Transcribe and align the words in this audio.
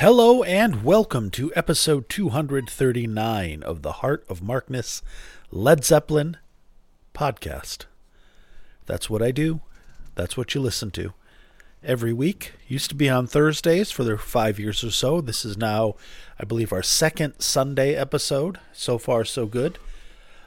Hello 0.00 0.42
and 0.42 0.82
welcome 0.82 1.28
to 1.32 1.52
episode 1.54 2.08
239 2.08 3.62
of 3.62 3.82
the 3.82 3.92
Heart 3.92 4.24
of 4.30 4.40
Markness 4.40 5.02
Led 5.50 5.84
Zeppelin 5.84 6.38
podcast. 7.12 7.84
That's 8.86 9.10
what 9.10 9.20
I 9.20 9.30
do. 9.30 9.60
That's 10.14 10.38
what 10.38 10.54
you 10.54 10.62
listen 10.62 10.90
to. 10.92 11.12
Every 11.84 12.14
week. 12.14 12.54
Used 12.66 12.88
to 12.88 12.94
be 12.94 13.10
on 13.10 13.26
Thursdays 13.26 13.90
for 13.90 14.02
the 14.02 14.16
five 14.16 14.58
years 14.58 14.82
or 14.82 14.90
so. 14.90 15.20
This 15.20 15.44
is 15.44 15.58
now, 15.58 15.96
I 16.38 16.46
believe, 16.46 16.72
our 16.72 16.82
second 16.82 17.34
Sunday 17.38 17.94
episode. 17.94 18.58
So 18.72 18.96
far, 18.96 19.26
so 19.26 19.44
good. 19.44 19.78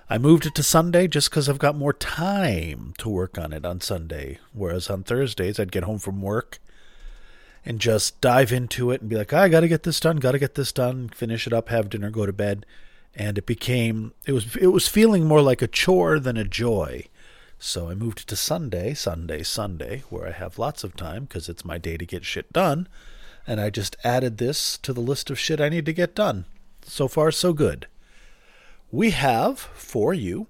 I 0.10 0.18
moved 0.18 0.48
it 0.48 0.56
to 0.56 0.64
Sunday 0.64 1.08
just 1.08 1.30
because 1.30 1.48
I've 1.48 1.60
got 1.60 1.76
more 1.76 1.94
time 1.94 2.96
to 2.98 3.08
work 3.08 3.38
on 3.38 3.54
it 3.54 3.66
on 3.66 3.82
Sunday. 3.82 4.40
Whereas 4.52 4.90
on 4.90 5.04
Thursdays, 5.04 5.60
I'd 5.60 5.72
get 5.72 5.84
home 5.84 6.00
from 6.00 6.24
work 6.24 6.58
and 7.66 7.80
just 7.80 8.20
dive 8.22 8.52
into 8.52 8.92
it 8.92 9.02
and 9.02 9.10
be 9.10 9.16
like, 9.16 9.34
I 9.34 9.48
got 9.50 9.62
to 9.62 9.68
get 9.68 9.84
this 9.84 10.00
done, 10.00 10.18
got 10.18 10.34
to 10.34 10.40
get 10.40 10.56
this 10.56 10.72
done, 10.72 11.10
finish 11.10 11.48
it 11.48 11.54
up, 11.54 11.70
have 11.70 11.90
dinner, 11.90 12.10
go 12.10 12.26
to 12.26 12.34
bed. 12.34 12.66
And 13.16 13.38
it 13.38 13.46
became 13.46 14.14
it 14.26 14.32
was 14.32 14.56
it 14.56 14.68
was 14.68 14.88
feeling 14.88 15.26
more 15.26 15.42
like 15.42 15.62
a 15.62 15.68
chore 15.68 16.20
than 16.20 16.36
a 16.36 16.44
joy. 16.44 17.06
So 17.60 17.90
I 17.90 17.94
moved 17.94 18.28
to 18.28 18.36
Sunday, 18.36 18.94
Sunday, 18.94 19.44
Sunday, 19.44 20.04
where 20.10 20.28
I 20.28 20.32
have 20.32 20.60
lots 20.60 20.84
of 20.84 20.96
time 20.96 21.26
because 21.26 21.48
it's 21.48 21.64
my 21.64 21.78
day 21.78 21.96
to 21.96 22.06
get 22.06 22.26
shit 22.26 22.52
done. 22.52 22.88
And 23.46 23.62
I 23.62 23.70
just 23.70 23.96
added 24.04 24.38
this 24.38 24.78
to 24.80 24.94
the 24.94 25.02
list 25.02 25.30
of 25.30 25.40
shit 25.40 25.62
I 25.62 25.70
need 25.70 25.86
to 25.86 25.94
get 25.94 26.16
done. 26.16 26.46
So 26.82 27.08
far, 27.08 27.32
so 27.32 27.54
good. 27.54 27.88
We 28.92 29.12
have 29.12 29.60
for 29.60 30.14
you 30.14 30.48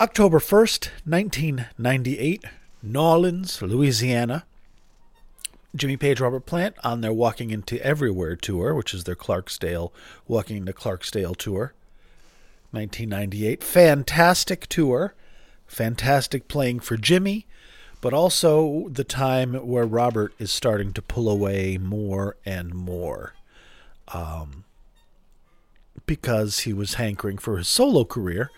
October 0.00 0.38
1st, 0.38 0.88
1998, 1.04 2.44
New 2.82 3.00
Orleans, 3.00 3.60
Louisiana. 3.60 4.46
Jimmy 5.74 5.96
Page, 5.96 6.20
Robert 6.20 6.46
Plant 6.46 6.74
on 6.82 7.00
their 7.00 7.12
Walking 7.12 7.50
Into 7.50 7.80
Everywhere 7.84 8.34
tour, 8.34 8.74
which 8.74 8.92
is 8.92 9.04
their 9.04 9.14
Clarksdale 9.14 9.92
Walking 10.26 10.56
into 10.56 10.72
Clarksdale 10.72 11.36
tour. 11.36 11.74
1998. 12.72 13.62
Fantastic 13.62 14.66
tour. 14.66 15.14
Fantastic 15.66 16.48
playing 16.48 16.80
for 16.80 16.96
Jimmy, 16.96 17.46
but 18.00 18.12
also 18.12 18.88
the 18.88 19.04
time 19.04 19.54
where 19.54 19.86
Robert 19.86 20.34
is 20.40 20.50
starting 20.50 20.92
to 20.92 21.02
pull 21.02 21.28
away 21.28 21.78
more 21.78 22.36
and 22.44 22.74
more. 22.74 23.34
Um, 24.08 24.64
because 26.06 26.60
he 26.60 26.72
was 26.72 26.94
hankering 26.94 27.38
for 27.38 27.56
his 27.56 27.68
solo 27.68 28.04
career. 28.04 28.50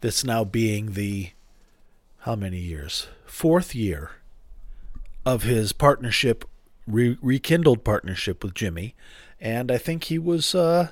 This 0.00 0.22
now 0.22 0.44
being 0.44 0.92
the, 0.92 1.30
how 2.20 2.36
many 2.36 2.58
years? 2.58 3.08
Fourth 3.26 3.74
year 3.74 4.12
of 5.24 5.42
his 5.42 5.72
partnership, 5.72 6.44
re- 6.86 7.18
rekindled 7.22 7.84
partnership 7.84 8.42
with 8.42 8.54
Jimmy, 8.54 8.94
and 9.40 9.70
I 9.70 9.78
think 9.78 10.04
he 10.04 10.18
was, 10.18 10.54
uh, 10.54 10.90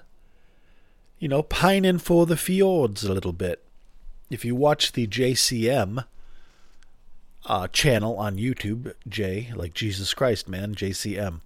you 1.19 1.28
know, 1.28 1.42
pining 1.42 1.98
for 1.98 2.27
the 2.27 2.36
fjords 2.36 3.05
a 3.05 3.12
little 3.12 3.33
bit. 3.33 3.62
If 4.30 4.44
you 4.44 4.55
watch 4.55 4.92
the 4.92 5.06
JCM 5.06 6.05
uh, 7.47 7.69
channel 7.69 8.16
on 8.16 8.36
YouTube, 8.36 8.94
J, 9.08 9.53
like 9.55 9.75
Jesus 9.75 10.14
Christ, 10.14 10.48
man, 10.48 10.75
JCM, 10.75 11.41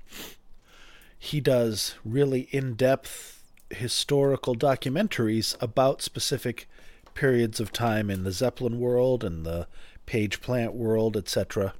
he 1.18 1.40
does 1.40 1.94
really 2.04 2.48
in 2.50 2.74
depth 2.74 3.42
historical 3.70 4.54
documentaries 4.54 5.60
about 5.60 6.02
specific 6.02 6.68
periods 7.14 7.58
of 7.58 7.72
time 7.72 8.10
in 8.10 8.22
the 8.22 8.32
Zeppelin 8.32 8.78
world 8.78 9.24
and 9.24 9.44
the 9.44 9.66
Page 10.04 10.40
Plant 10.40 10.74
world, 10.74 11.16
etc. 11.16 11.72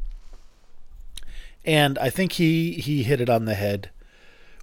And 1.66 1.98
I 1.98 2.10
think 2.10 2.32
he 2.32 2.72
he 2.74 3.02
hit 3.02 3.20
it 3.20 3.28
on 3.28 3.44
the 3.44 3.54
head 3.54 3.90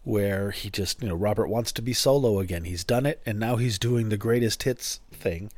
where 0.03 0.51
he 0.51 0.69
just, 0.69 1.01
you 1.01 1.09
know, 1.09 1.15
Robert 1.15 1.47
wants 1.47 1.71
to 1.73 1.81
be 1.81 1.93
solo 1.93 2.39
again. 2.39 2.63
He's 2.63 2.83
done 2.83 3.05
it 3.05 3.21
and 3.25 3.39
now 3.39 3.57
he's 3.57 3.77
doing 3.79 4.09
the 4.09 4.17
greatest 4.17 4.63
hits 4.63 4.99
thing. 5.11 5.51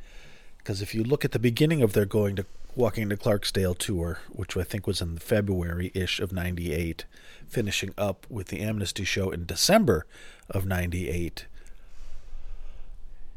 Because 0.58 0.82
if 0.82 0.94
you 0.94 1.02
look 1.02 1.24
at 1.24 1.32
the 1.32 1.38
beginning 1.38 1.82
of 1.82 1.92
their 1.92 2.04
going 2.04 2.36
to 2.36 2.46
Walking 2.76 3.08
to 3.08 3.16
Clarksdale 3.16 3.78
tour, 3.78 4.18
which 4.28 4.54
I 4.54 4.62
think 4.62 4.86
was 4.86 5.00
in 5.00 5.16
February 5.16 5.90
ish 5.94 6.20
of 6.20 6.30
98, 6.30 7.06
finishing 7.48 7.94
up 7.96 8.26
with 8.28 8.48
the 8.48 8.60
Amnesty 8.60 9.04
show 9.04 9.30
in 9.30 9.46
December 9.46 10.04
of 10.50 10.66
98. 10.66 11.46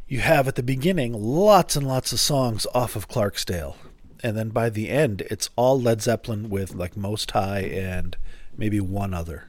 You 0.10 0.20
have 0.20 0.50
at 0.50 0.56
the 0.56 0.64
beginning 0.64 1.14
lots 1.14 1.78
and 1.78 1.88
lots 1.88 2.12
of 2.12 2.20
songs 2.20 2.68
off 2.74 2.98
of 2.98 3.08
Clarksdale 3.08 3.76
and 4.24 4.38
then 4.38 4.50
by 4.50 4.70
the 4.70 4.90
end, 4.90 5.22
it's 5.30 5.50
all 5.56 5.80
Led 5.80 6.02
Zeppelin 6.02 6.50
with 6.50 6.76
like 6.76 6.98
Most 6.98 7.32
High 7.32 7.62
and 7.62 8.18
maybe 8.58 8.80
one 8.80 9.14
other, 9.14 9.46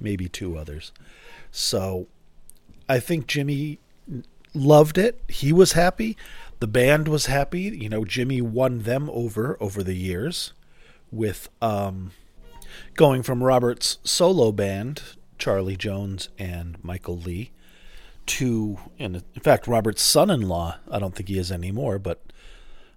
maybe 0.00 0.28
two 0.28 0.56
others. 0.56 0.92
So 1.50 2.06
I 2.88 3.00
think 3.00 3.26
Jimmy 3.26 3.78
loved 4.54 4.98
it. 4.98 5.22
He 5.28 5.52
was 5.52 5.72
happy. 5.72 6.16
The 6.60 6.66
band 6.66 7.08
was 7.08 7.26
happy. 7.26 7.62
You 7.62 7.88
know, 7.88 8.04
Jimmy 8.04 8.40
won 8.40 8.80
them 8.80 9.10
over 9.10 9.56
over 9.60 9.82
the 9.82 9.94
years 9.96 10.52
with 11.10 11.48
um, 11.60 12.12
going 12.94 13.22
from 13.22 13.42
Robert's 13.42 13.98
solo 14.04 14.52
band, 14.52 15.02
Charlie 15.38 15.76
Jones 15.76 16.28
and 16.38 16.82
Michael 16.82 17.18
Lee, 17.18 17.50
to, 18.24 18.78
in 18.98 19.20
fact, 19.42 19.66
Robert's 19.66 20.02
son 20.02 20.30
in 20.30 20.42
law, 20.42 20.76
I 20.90 20.98
don't 20.98 21.14
think 21.14 21.28
he 21.28 21.38
is 21.38 21.50
anymore, 21.50 21.98
but 21.98 22.31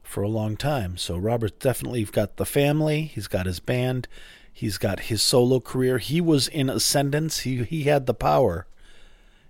for 0.05 0.23
a 0.23 0.29
long 0.29 0.55
time. 0.57 0.97
So 0.97 1.17
Robert's 1.17 1.57
definitely 1.59 2.03
got 2.05 2.37
the 2.37 2.45
family, 2.45 3.03
he's 3.03 3.27
got 3.27 3.45
his 3.45 3.59
band, 3.59 4.07
he's 4.51 4.77
got 4.77 5.01
his 5.01 5.21
solo 5.21 5.59
career. 5.59 5.97
He 5.97 6.21
was 6.21 6.47
in 6.47 6.69
ascendance. 6.69 7.39
He 7.39 7.63
he 7.63 7.83
had 7.83 8.05
the 8.05 8.13
power 8.13 8.67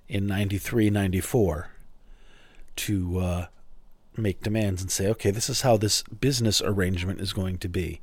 in 0.07 0.27
93, 0.27 0.89
94 0.89 1.69
to 2.75 3.19
uh, 3.19 3.45
make 4.17 4.41
demands 4.41 4.81
and 4.81 4.91
say, 4.91 5.07
okay, 5.09 5.31
this 5.31 5.49
is 5.49 5.61
how 5.61 5.77
this 5.77 6.03
business 6.03 6.61
arrangement 6.61 7.22
is 7.22 7.33
going 7.33 7.57
to 7.59 7.69
be. 7.69 8.01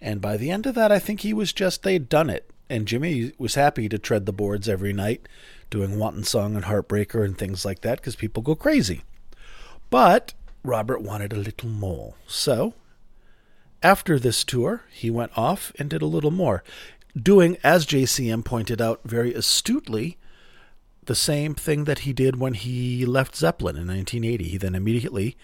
And 0.00 0.20
by 0.20 0.36
the 0.36 0.50
end 0.50 0.66
of 0.66 0.74
that, 0.74 0.92
I 0.92 0.98
think 0.98 1.20
he 1.20 1.32
was 1.32 1.52
just, 1.52 1.82
they'd 1.82 2.08
done 2.08 2.28
it. 2.28 2.50
And 2.68 2.88
Jimmy 2.88 3.32
was 3.38 3.54
happy 3.54 3.88
to 3.88 3.98
tread 3.98 4.26
the 4.26 4.32
boards 4.32 4.68
every 4.68 4.92
night, 4.92 5.28
doing 5.70 5.98
Wanton 5.98 6.24
Song 6.24 6.56
and 6.56 6.64
Heartbreaker 6.64 7.24
and 7.24 7.36
things 7.36 7.64
like 7.64 7.82
that, 7.82 7.98
because 7.98 8.16
people 8.16 8.42
go 8.42 8.54
crazy. 8.54 9.02
But 9.90 10.34
Robert 10.64 11.02
wanted 11.02 11.32
a 11.32 11.36
little 11.36 11.68
more. 11.68 12.14
So, 12.26 12.74
after 13.82 14.18
this 14.18 14.44
tour, 14.44 14.82
he 14.90 15.10
went 15.10 15.36
off 15.36 15.72
and 15.78 15.90
did 15.90 16.02
a 16.02 16.06
little 16.06 16.30
more, 16.30 16.62
doing, 17.20 17.56
as 17.64 17.86
JCM 17.86 18.44
pointed 18.44 18.80
out 18.80 19.00
very 19.04 19.34
astutely, 19.34 20.18
the 21.04 21.14
same 21.14 21.54
thing 21.54 21.84
that 21.84 22.00
he 22.00 22.12
did 22.12 22.38
when 22.38 22.54
he 22.54 23.04
left 23.04 23.36
Zeppelin 23.36 23.76
in 23.76 23.88
1980. 23.88 24.44
He 24.44 24.56
then 24.56 24.74
immediately 24.74 25.36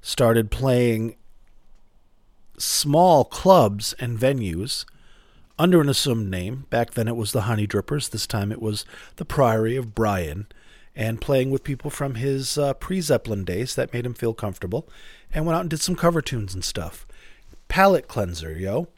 started 0.00 0.50
playing 0.50 1.16
small 2.56 3.24
clubs 3.24 3.94
and 3.98 4.18
venues 4.18 4.86
under 5.58 5.80
an 5.80 5.88
assumed 5.88 6.30
name. 6.30 6.66
Back 6.70 6.92
then 6.92 7.08
it 7.08 7.16
was 7.16 7.32
the 7.32 7.42
Honey 7.42 7.66
Drippers. 7.66 8.08
This 8.08 8.26
time 8.26 8.50
it 8.50 8.62
was 8.62 8.86
the 9.16 9.24
Priory 9.26 9.76
of 9.76 9.94
Brion 9.94 10.46
and 10.94 11.20
playing 11.20 11.50
with 11.50 11.64
people 11.64 11.90
from 11.90 12.16
his 12.16 12.58
uh, 12.58 12.74
pre 12.74 13.00
Zeppelin 13.00 13.44
days 13.44 13.74
that 13.74 13.92
made 13.92 14.06
him 14.06 14.14
feel 14.14 14.34
comfortable, 14.34 14.88
and 15.32 15.46
went 15.46 15.56
out 15.56 15.62
and 15.62 15.70
did 15.70 15.80
some 15.80 15.96
cover 15.96 16.22
tunes 16.22 16.54
and 16.54 16.64
stuff. 16.64 17.06
Palate 17.68 18.08
cleanser, 18.08 18.52
yo. 18.52 18.88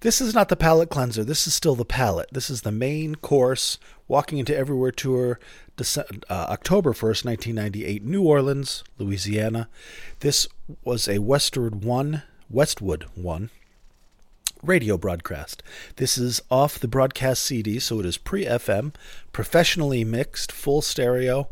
This 0.00 0.20
is 0.20 0.34
not 0.34 0.48
the 0.48 0.56
palate 0.56 0.90
cleanser. 0.90 1.22
This 1.22 1.46
is 1.46 1.54
still 1.54 1.76
the 1.76 1.84
palate. 1.84 2.28
This 2.32 2.50
is 2.50 2.62
the 2.62 2.72
main 2.72 3.14
course. 3.14 3.78
Walking 4.08 4.38
into 4.38 4.56
Everywhere 4.56 4.90
tour, 4.90 5.38
Dece- 5.76 6.24
uh, 6.28 6.46
October 6.50 6.92
1st, 6.92 7.24
1998, 7.24 8.04
New 8.04 8.22
Orleans, 8.24 8.82
Louisiana. 8.98 9.68
This 10.18 10.48
was 10.84 11.08
a 11.08 11.20
Westward 11.20 11.84
one, 11.84 12.24
Westwood 12.50 13.06
one 13.14 13.50
radio 14.62 14.96
broadcast. 14.96 15.62
This 15.96 16.16
is 16.16 16.40
off 16.50 16.78
the 16.78 16.88
broadcast 16.88 17.42
CD, 17.42 17.78
so 17.78 17.98
it 17.98 18.06
is 18.06 18.16
pre 18.16 18.44
FM, 18.44 18.94
professionally 19.32 20.04
mixed, 20.04 20.52
full 20.52 20.82
stereo. 20.82 21.48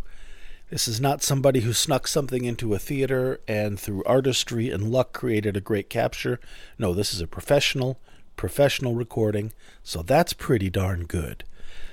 This 0.70 0.87
is 0.87 1.00
not 1.00 1.23
somebody 1.23 1.61
who 1.61 1.73
snuck 1.73 2.06
something 2.06 2.44
into 2.44 2.73
a 2.73 2.79
theater 2.79 3.40
and 3.49 3.79
through 3.79 4.05
artistry 4.05 4.70
and 4.70 4.93
luck 4.93 5.12
created 5.12 5.56
a 5.56 5.61
great 5.61 5.90
capture. 5.90 6.38
No, 6.79 6.94
this 6.94 7.12
is 7.12 7.20
a 7.20 7.26
professional, 7.26 7.99
professional 8.37 8.94
recording, 8.94 9.52
so 9.82 10.02
that's 10.02 10.32
pretty 10.32 10.70
darn 10.70 11.06
good. 11.06 11.43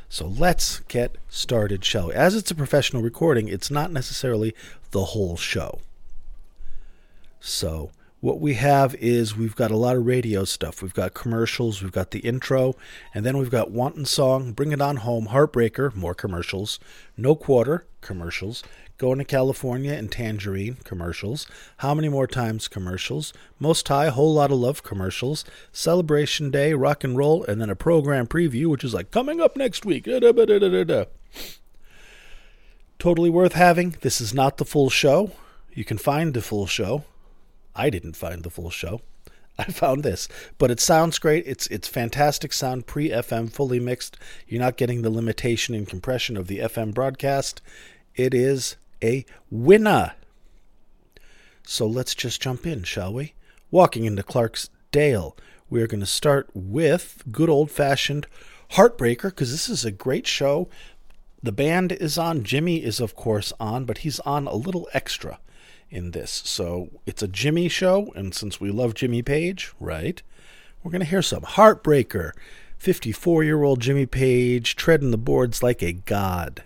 So 0.09 0.27
let's 0.27 0.79
get 0.81 1.17
started, 1.27 1.83
shall 1.83 2.09
we? 2.09 2.13
As 2.13 2.35
it's 2.35 2.51
a 2.51 2.55
professional 2.55 3.01
recording, 3.01 3.47
it's 3.47 3.71
not 3.71 3.91
necessarily 3.91 4.53
the 4.91 5.05
whole 5.05 5.35
show. 5.35 5.81
So 7.39 7.89
what 8.19 8.39
we 8.39 8.55
have 8.55 8.95
is 8.95 9.37
we've 9.37 9.55
got 9.55 9.69
a 9.69 9.77
lot 9.77 9.95
of 9.95 10.05
radio 10.05 10.43
stuff. 10.43 10.81
We've 10.81 10.93
got 10.93 11.13
commercials, 11.13 11.83
we've 11.83 11.91
got 11.91 12.11
the 12.11 12.19
intro, 12.19 12.75
and 13.13 13.25
then 13.25 13.37
we've 13.37 13.51
got 13.51 13.69
Wanton 13.69 14.05
Song, 14.05 14.53
Bring 14.53 14.71
It 14.71 14.81
On 14.81 14.97
Home, 14.97 15.27
Heartbreaker, 15.27 15.93
more 15.95 16.15
commercials, 16.15 16.79
No 17.15 17.35
Quarter, 17.35 17.85
commercials, 18.01 18.63
Going 18.97 19.19
to 19.19 19.25
California 19.25 19.93
and 19.93 20.11
Tangerine, 20.11 20.77
commercials, 20.83 21.45
How 21.77 21.93
Many 21.93 22.09
More 22.09 22.25
Times, 22.25 22.67
commercials, 22.67 23.31
Most 23.59 23.87
High, 23.87 24.09
Whole 24.09 24.33
Lot 24.33 24.49
of 24.49 24.57
Love, 24.57 24.81
commercials, 24.81 25.45
Celebration 25.71 26.49
Day, 26.49 26.73
Rock 26.73 27.03
and 27.03 27.15
Roll, 27.15 27.43
and 27.43 27.61
then 27.61 27.69
a 27.69 27.75
program 27.75 28.25
preview, 28.25 28.65
which 28.65 28.83
is 28.83 28.95
like 28.95 29.11
coming 29.11 29.39
up 29.39 29.55
next 29.55 29.85
week. 29.85 30.07
Totally 32.97 33.29
worth 33.29 33.53
having. 33.53 33.95
This 34.01 34.19
is 34.19 34.33
not 34.33 34.57
the 34.57 34.65
full 34.65 34.89
show. 34.89 35.33
You 35.71 35.85
can 35.85 35.99
find 35.99 36.33
the 36.33 36.41
full 36.41 36.65
show 36.65 37.03
I 37.77 37.89
didn't 37.89 38.17
find 38.17 38.43
the 38.43 38.49
full 38.49 38.71
show. 38.71 39.01
I 39.59 39.65
found 39.65 40.03
this, 40.03 40.27
but 40.57 40.71
it 40.71 40.79
sounds 40.79 41.19
great. 41.19 41.45
It's 41.47 41.67
it's 41.67 41.87
fantastic 41.87 42.53
sound 42.53 42.85
pre 42.85 43.09
FM, 43.09 43.51
fully 43.51 43.79
mixed. 43.79 44.17
You're 44.47 44.61
not 44.61 44.77
getting 44.77 45.01
the 45.01 45.09
limitation 45.09 45.73
and 45.73 45.87
compression 45.87 46.37
of 46.37 46.47
the 46.47 46.59
FM 46.59 46.93
broadcast. 46.93 47.61
It 48.15 48.33
is 48.33 48.75
a 49.03 49.25
winner. 49.49 50.13
So 51.63 51.85
let's 51.85 52.15
just 52.15 52.41
jump 52.41 52.65
in, 52.65 52.83
shall 52.83 53.13
we? 53.13 53.33
Walking 53.71 54.05
into 54.05 54.23
Clark's 54.23 54.69
Dale, 54.91 55.35
we're 55.69 55.87
going 55.87 55.99
to 55.99 56.05
start 56.05 56.49
with 56.53 57.23
good 57.31 57.49
old 57.49 57.69
fashioned 57.69 58.25
Heartbreaker 58.71 59.23
because 59.23 59.51
this 59.51 59.69
is 59.69 59.85
a 59.85 59.91
great 59.91 60.27
show. 60.27 60.69
The 61.43 61.51
band 61.51 61.91
is 61.91 62.17
on. 62.17 62.43
Jimmy 62.43 62.83
is, 62.83 62.99
of 62.99 63.15
course, 63.15 63.53
on, 63.59 63.85
but 63.85 63.99
he's 63.99 64.19
on 64.21 64.47
a 64.47 64.55
little 64.55 64.87
extra 64.93 65.39
in 65.89 66.11
this. 66.11 66.31
So 66.45 66.89
it's 67.05 67.23
a 67.23 67.27
Jimmy 67.27 67.69
show, 67.69 68.11
and 68.15 68.33
since 68.33 68.59
we 68.59 68.71
love 68.71 68.93
Jimmy 68.93 69.21
Page, 69.21 69.71
right, 69.79 70.21
we're 70.83 70.91
going 70.91 71.01
to 71.01 71.07
hear 71.07 71.21
some 71.21 71.43
Heartbreaker. 71.43 72.31
54 72.77 73.43
year 73.43 73.63
old 73.63 73.79
Jimmy 73.81 74.05
Page 74.05 74.75
treading 74.75 75.11
the 75.11 75.17
boards 75.17 75.63
like 75.63 75.81
a 75.81 75.93
god. 75.93 76.63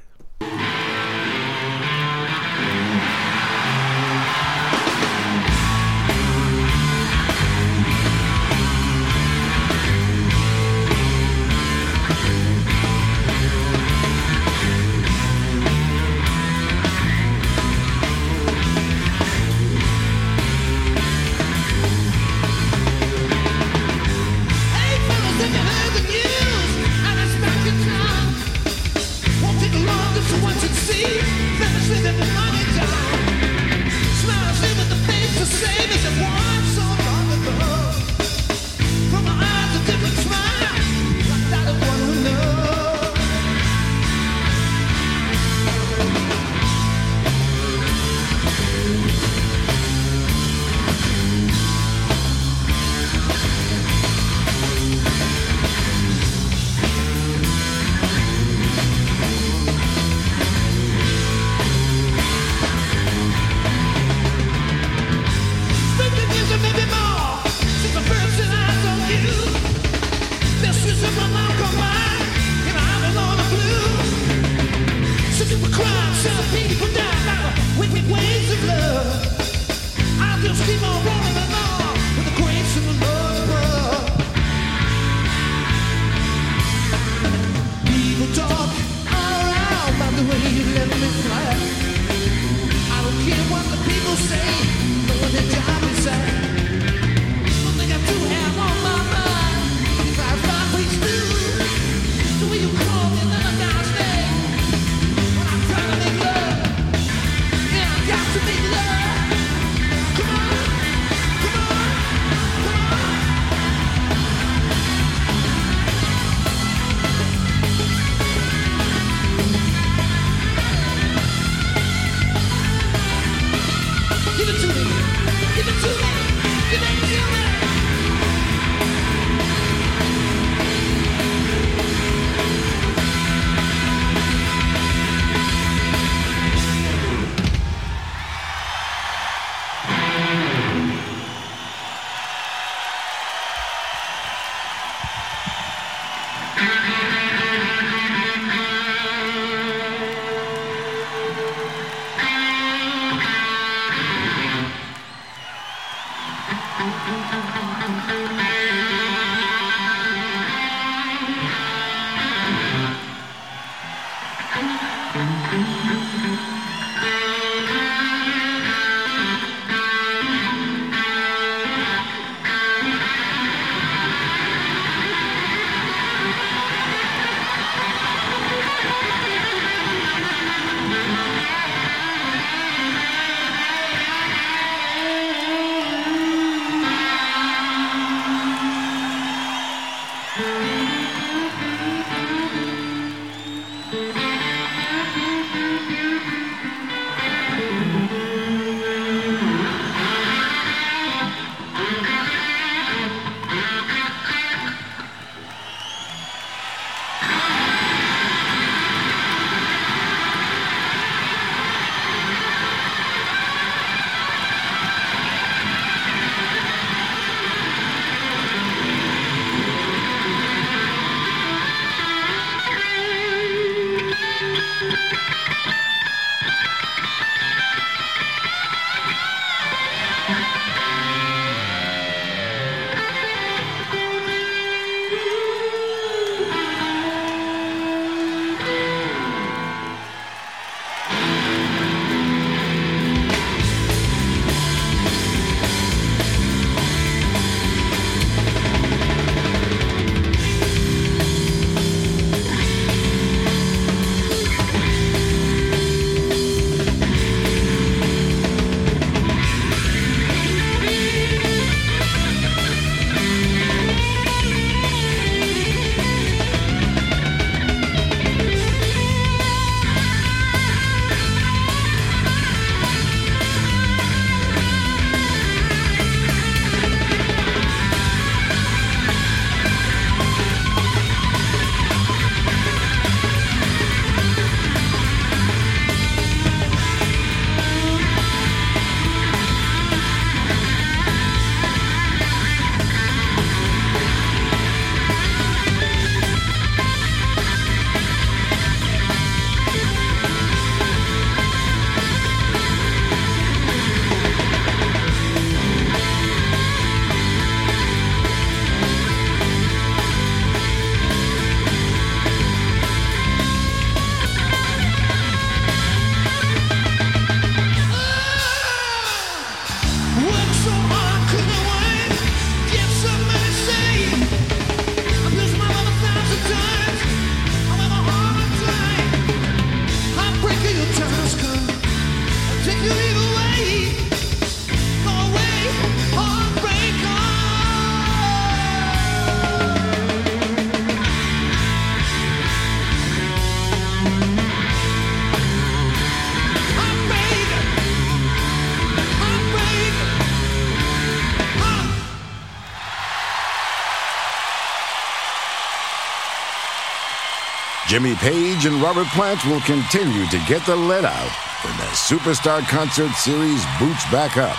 Jimmy 357.91 358.15
Page 358.15 358.65
and 358.65 358.81
Robert 358.81 359.07
Plant 359.07 359.43
will 359.43 359.59
continue 359.59 360.25
to 360.27 360.37
get 360.47 360.65
the 360.65 360.77
lead 360.77 361.03
out 361.03 361.29
when 361.65 361.75
the 361.75 361.83
Superstar 361.87 362.61
Concert 362.61 363.11
Series 363.15 363.65
boots 363.79 364.09
back 364.09 364.37
up. 364.37 364.55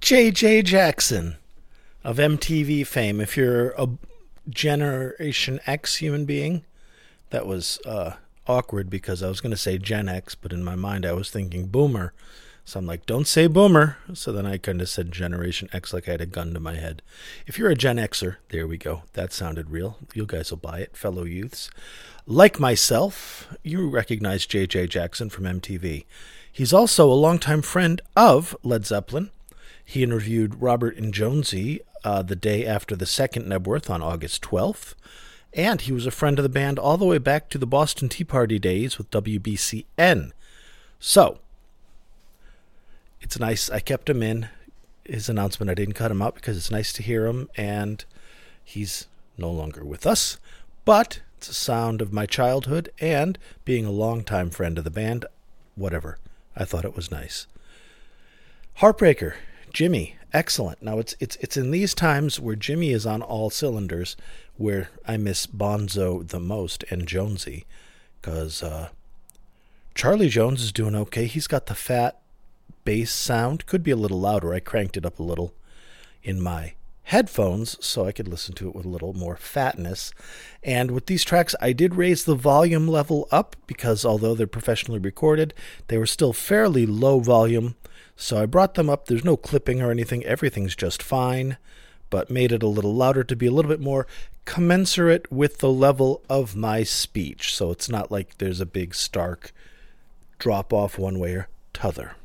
J.J. 0.00 0.62
Jackson 0.62 1.36
of 2.02 2.16
MTV 2.16 2.84
fame. 2.88 3.20
If 3.20 3.36
you're 3.36 3.70
a 3.78 3.88
Generation 4.50 5.60
X 5.64 5.98
human 5.98 6.24
being, 6.24 6.64
that 7.30 7.46
was 7.46 7.78
uh, 7.86 8.14
awkward 8.48 8.90
because 8.90 9.22
I 9.22 9.28
was 9.28 9.40
going 9.40 9.52
to 9.52 9.56
say 9.56 9.78
Gen 9.78 10.08
X, 10.08 10.34
but 10.34 10.52
in 10.52 10.64
my 10.64 10.74
mind 10.74 11.06
I 11.06 11.12
was 11.12 11.30
thinking 11.30 11.66
Boomer. 11.66 12.12
So 12.64 12.78
I'm 12.78 12.86
like, 12.86 13.06
don't 13.06 13.26
say 13.26 13.48
boomer. 13.48 13.96
So 14.14 14.32
then 14.32 14.46
I 14.46 14.56
kind 14.56 14.80
of 14.80 14.88
said 14.88 15.10
Generation 15.10 15.68
X 15.72 15.92
like 15.92 16.08
I 16.08 16.12
had 16.12 16.20
a 16.20 16.26
gun 16.26 16.54
to 16.54 16.60
my 16.60 16.76
head. 16.76 17.02
If 17.46 17.58
you're 17.58 17.70
a 17.70 17.74
Gen 17.74 17.96
Xer, 17.96 18.36
there 18.50 18.66
we 18.66 18.78
go. 18.78 19.02
That 19.14 19.32
sounded 19.32 19.70
real. 19.70 19.98
You 20.14 20.26
guys 20.26 20.50
will 20.50 20.58
buy 20.58 20.78
it, 20.78 20.96
fellow 20.96 21.24
youths. 21.24 21.70
Like 22.26 22.60
myself, 22.60 23.52
you 23.64 23.88
recognize 23.88 24.46
J.J. 24.46 24.86
Jackson 24.86 25.28
from 25.28 25.44
MTV. 25.44 26.04
He's 26.52 26.72
also 26.72 27.10
a 27.10 27.14
longtime 27.14 27.62
friend 27.62 28.00
of 28.16 28.56
Led 28.62 28.86
Zeppelin. 28.86 29.30
He 29.84 30.02
interviewed 30.02 30.62
Robert 30.62 30.96
and 30.96 31.12
Jonesy 31.12 31.80
uh, 32.04 32.22
the 32.22 32.36
day 32.36 32.64
after 32.64 32.94
the 32.94 33.06
second 33.06 33.46
Knebworth 33.46 33.90
on 33.90 34.02
August 34.02 34.42
12th. 34.42 34.94
And 35.52 35.80
he 35.80 35.92
was 35.92 36.06
a 36.06 36.10
friend 36.10 36.38
of 36.38 36.42
the 36.42 36.48
band 36.48 36.78
all 36.78 36.96
the 36.96 37.04
way 37.04 37.18
back 37.18 37.50
to 37.50 37.58
the 37.58 37.66
Boston 37.66 38.08
Tea 38.08 38.24
Party 38.24 38.58
days 38.58 38.96
with 38.96 39.10
WBCN. 39.10 40.30
So, 40.98 41.40
it's 43.22 43.38
nice. 43.38 43.70
I 43.70 43.80
kept 43.80 44.10
him 44.10 44.22
in 44.22 44.48
his 45.04 45.28
announcement. 45.28 45.70
I 45.70 45.74
didn't 45.74 45.94
cut 45.94 46.10
him 46.10 46.20
out 46.20 46.34
because 46.34 46.56
it's 46.56 46.70
nice 46.70 46.92
to 46.94 47.02
hear 47.02 47.26
him, 47.26 47.48
and 47.56 48.04
he's 48.62 49.06
no 49.38 49.50
longer 49.50 49.84
with 49.84 50.06
us. 50.06 50.38
But 50.84 51.20
it's 51.38 51.48
a 51.48 51.54
sound 51.54 52.02
of 52.02 52.12
my 52.12 52.26
childhood, 52.26 52.90
and 53.00 53.38
being 53.64 53.86
a 53.86 53.90
longtime 53.90 54.50
friend 54.50 54.76
of 54.76 54.84
the 54.84 54.90
band, 54.90 55.24
whatever. 55.76 56.18
I 56.56 56.64
thought 56.64 56.84
it 56.84 56.96
was 56.96 57.10
nice. 57.10 57.46
Heartbreaker, 58.78 59.34
Jimmy, 59.72 60.16
excellent. 60.32 60.82
Now 60.82 60.98
it's 60.98 61.14
it's 61.20 61.36
it's 61.36 61.56
in 61.56 61.70
these 61.70 61.94
times 61.94 62.40
where 62.40 62.56
Jimmy 62.56 62.90
is 62.90 63.06
on 63.06 63.22
all 63.22 63.50
cylinders 63.50 64.16
where 64.56 64.90
I 65.06 65.16
miss 65.16 65.46
Bonzo 65.46 66.26
the 66.26 66.40
most 66.40 66.84
and 66.90 67.06
Jonesy, 67.06 67.64
because 68.20 68.62
uh, 68.62 68.88
Charlie 69.94 70.28
Jones 70.28 70.62
is 70.62 70.72
doing 70.72 70.94
okay. 70.94 71.26
He's 71.26 71.46
got 71.46 71.66
the 71.66 71.74
fat 71.74 72.21
bass 72.84 73.12
sound. 73.12 73.66
Could 73.66 73.82
be 73.82 73.90
a 73.90 73.96
little 73.96 74.20
louder. 74.20 74.54
I 74.54 74.60
cranked 74.60 74.96
it 74.96 75.06
up 75.06 75.18
a 75.18 75.22
little 75.22 75.54
in 76.22 76.40
my 76.40 76.74
headphones 77.04 77.76
so 77.84 78.06
I 78.06 78.12
could 78.12 78.28
listen 78.28 78.54
to 78.54 78.68
it 78.68 78.74
with 78.74 78.86
a 78.86 78.88
little 78.88 79.12
more 79.12 79.36
fatness. 79.36 80.12
And 80.62 80.92
with 80.92 81.06
these 81.06 81.24
tracks, 81.24 81.54
I 81.60 81.72
did 81.72 81.94
raise 81.94 82.24
the 82.24 82.34
volume 82.34 82.88
level 82.88 83.28
up 83.30 83.56
because 83.66 84.04
although 84.04 84.34
they're 84.34 84.46
professionally 84.46 85.00
recorded, 85.00 85.52
they 85.88 85.98
were 85.98 86.06
still 86.06 86.32
fairly 86.32 86.86
low 86.86 87.20
volume. 87.20 87.74
So 88.16 88.40
I 88.40 88.46
brought 88.46 88.74
them 88.74 88.88
up. 88.88 89.06
There's 89.06 89.24
no 89.24 89.36
clipping 89.36 89.82
or 89.82 89.90
anything, 89.90 90.24
everything's 90.24 90.76
just 90.76 91.02
fine, 91.02 91.56
but 92.08 92.30
made 92.30 92.52
it 92.52 92.62
a 92.62 92.68
little 92.68 92.94
louder 92.94 93.24
to 93.24 93.36
be 93.36 93.46
a 93.46 93.52
little 93.52 93.70
bit 93.70 93.80
more 93.80 94.06
commensurate 94.44 95.30
with 95.30 95.58
the 95.58 95.70
level 95.70 96.22
of 96.28 96.56
my 96.56 96.82
speech. 96.82 97.54
So 97.54 97.70
it's 97.70 97.88
not 97.88 98.10
like 98.10 98.38
there's 98.38 98.60
a 98.60 98.66
big 98.66 98.94
stark 98.94 99.52
drop 100.38 100.72
off 100.72 100.98
one 100.98 101.18
way 101.18 101.34
or 101.34 101.48
t'other. 101.72 102.16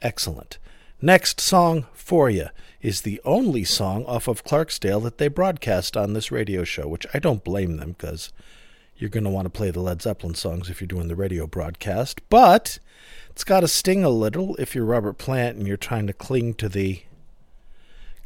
Excellent. 0.00 0.58
Next 1.00 1.40
song 1.40 1.86
for 1.92 2.30
you 2.30 2.48
is 2.80 3.00
the 3.00 3.20
only 3.24 3.64
song 3.64 4.04
off 4.06 4.28
of 4.28 4.44
Clarksdale 4.44 5.02
that 5.02 5.18
they 5.18 5.28
broadcast 5.28 5.96
on 5.96 6.12
this 6.12 6.30
radio 6.30 6.64
show, 6.64 6.86
which 6.86 7.06
I 7.12 7.18
don't 7.18 7.44
blame 7.44 7.76
them 7.76 7.92
because 7.92 8.32
you're 8.96 9.10
going 9.10 9.24
to 9.24 9.30
want 9.30 9.46
to 9.46 9.50
play 9.50 9.70
the 9.70 9.80
Led 9.80 10.02
Zeppelin 10.02 10.34
songs 10.34 10.68
if 10.68 10.80
you're 10.80 10.88
doing 10.88 11.08
the 11.08 11.16
radio 11.16 11.46
broadcast. 11.46 12.20
But 12.28 12.78
it's 13.30 13.44
got 13.44 13.60
to 13.60 13.68
sting 13.68 14.04
a 14.04 14.10
little 14.10 14.56
if 14.56 14.74
you're 14.74 14.84
Robert 14.84 15.14
Plant 15.14 15.56
and 15.56 15.66
you're 15.66 15.76
trying 15.76 16.06
to 16.08 16.12
cling 16.12 16.54
to 16.54 16.68
the 16.68 17.02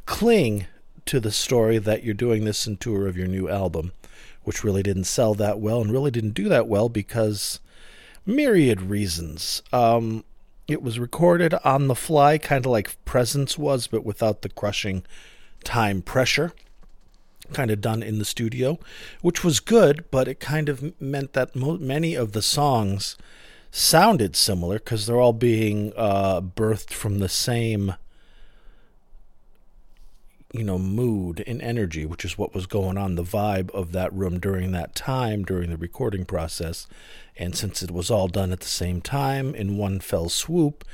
cling 0.07 0.67
to 1.07 1.21
the 1.21 1.33
story 1.33 1.79
that 1.79 2.05
you're 2.05 2.15
doing 2.15 2.45
this 2.45 2.67
in 2.67 2.77
tour 2.77 3.07
of 3.07 3.17
your 3.17 3.27
new 3.27 3.49
album, 3.49 3.93
which 4.45 4.65
really 4.65 4.83
didn't 4.83 5.05
sell 5.05 5.35
that 5.35 5.59
well 5.59 5.81
and 5.81 5.93
really 5.93 6.11
didn't 6.11 6.35
do 6.35 6.49
that 6.49 6.67
well 6.67 6.89
because 6.89 7.61
myriad 8.25 8.81
reasons. 8.83 9.63
Um, 9.73 10.25
it 10.69 10.83
was 10.83 10.99
recorded 10.99 11.55
on 11.65 11.89
the 11.89 11.95
fly, 11.95 12.39
kind 12.39 12.65
of 12.65 12.71
like 12.71 13.05
Presence 13.05 13.59
was, 13.59 13.87
but 13.87 14.05
without 14.05 14.43
the 14.43 14.49
crushing 14.49 15.05
time 15.65 16.03
pressure. 16.03 16.53
Kind 17.53 17.71
of 17.71 17.81
done 17.81 18.03
in 18.03 18.19
the 18.19 18.25
studio, 18.25 18.79
which 19.21 19.45
was 19.45 19.61
good, 19.61 20.05
but 20.11 20.29
it 20.29 20.41
kind 20.41 20.69
of 20.69 20.99
meant 21.01 21.35
that 21.35 21.55
mo- 21.55 21.77
many 21.77 22.15
of 22.15 22.33
the 22.33 22.41
songs 22.41 23.17
sounded 23.71 24.37
similar 24.37 24.79
because 24.79 25.07
they're 25.07 25.21
all 25.21 25.33
being 25.33 25.93
uh, 25.97 26.41
birthed 26.41 26.93
from 26.93 27.19
the 27.19 27.29
same 27.29 27.95
you 30.53 30.63
know 30.63 30.79
mood 30.79 31.43
and 31.47 31.63
energy 31.63 32.05
which 32.05 32.25
is 32.25 32.37
what 32.37 32.55
was 32.55 32.67
going 32.67 32.99
on 32.99 33.15
the 33.15 33.23
vibe 33.23 33.71
of 33.71 33.93
that 33.93 34.13
room 34.13 34.39
during 34.39 34.73
that 34.73 34.95
time 34.95 35.45
during 35.45 35.71
the 35.71 35.77
recording 35.77 36.25
process. 36.25 36.87
And 37.37 37.57
since 37.57 37.83
it 37.83 37.91
was 37.91 38.11
all 38.11 38.29
done 38.29 38.53
at 38.53 38.61
the 38.61 38.67
same 38.67 39.01
time 39.01 39.55
in 39.55 39.79
one 39.79 40.01
fell 40.01 40.29
swoop 40.29 40.85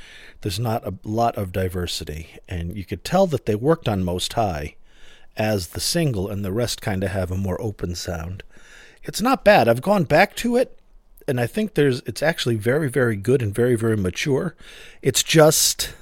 there's 0.41 0.59
not 0.59 0.87
a 0.87 0.93
lot 1.03 1.37
of 1.37 1.51
diversity. 1.51 2.37
And 2.47 2.77
you 2.77 2.85
could 2.85 3.03
tell 3.03 3.27
that 3.27 3.45
they 3.45 3.55
worked 3.55 3.89
on 3.89 4.03
most 4.03 4.33
high 4.33 4.75
as 5.35 5.67
the 5.67 5.81
single 5.81 6.29
and 6.29 6.43
the 6.43 6.51
rest 6.51 6.81
kind 6.81 7.03
of 7.03 7.11
have 7.11 7.29
a 7.29 7.37
more 7.37 7.61
open 7.61 7.95
sound. 7.95 8.43
It's 9.03 9.21
not 9.21 9.43
bad. 9.43 9.67
I've 9.67 9.81
gone 9.81 10.05
back 10.05 10.35
to 10.37 10.55
it 10.55 10.79
and 11.27 11.39
i 11.39 11.45
think 11.45 11.75
there's 11.75 12.01
it's 12.07 12.23
actually 12.23 12.55
very 12.55 12.89
very 12.89 13.15
good 13.15 13.41
and 13.41 13.53
very 13.53 13.75
very 13.75 13.97
mature. 13.97 14.55
It's 15.01 15.21
just 15.21 15.93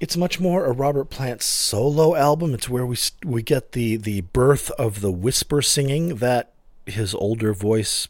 it's 0.00 0.16
much 0.16 0.38
more 0.38 0.64
a 0.64 0.72
Robert 0.72 1.06
Plant 1.06 1.42
solo 1.42 2.14
album. 2.14 2.54
It's 2.54 2.68
where 2.68 2.86
we 2.86 2.96
we 3.24 3.42
get 3.42 3.72
the 3.72 3.96
the 3.96 4.20
birth 4.20 4.70
of 4.72 5.00
the 5.00 5.10
whisper 5.10 5.60
singing 5.60 6.16
that 6.16 6.52
his 6.86 7.14
older 7.14 7.52
voice 7.52 8.08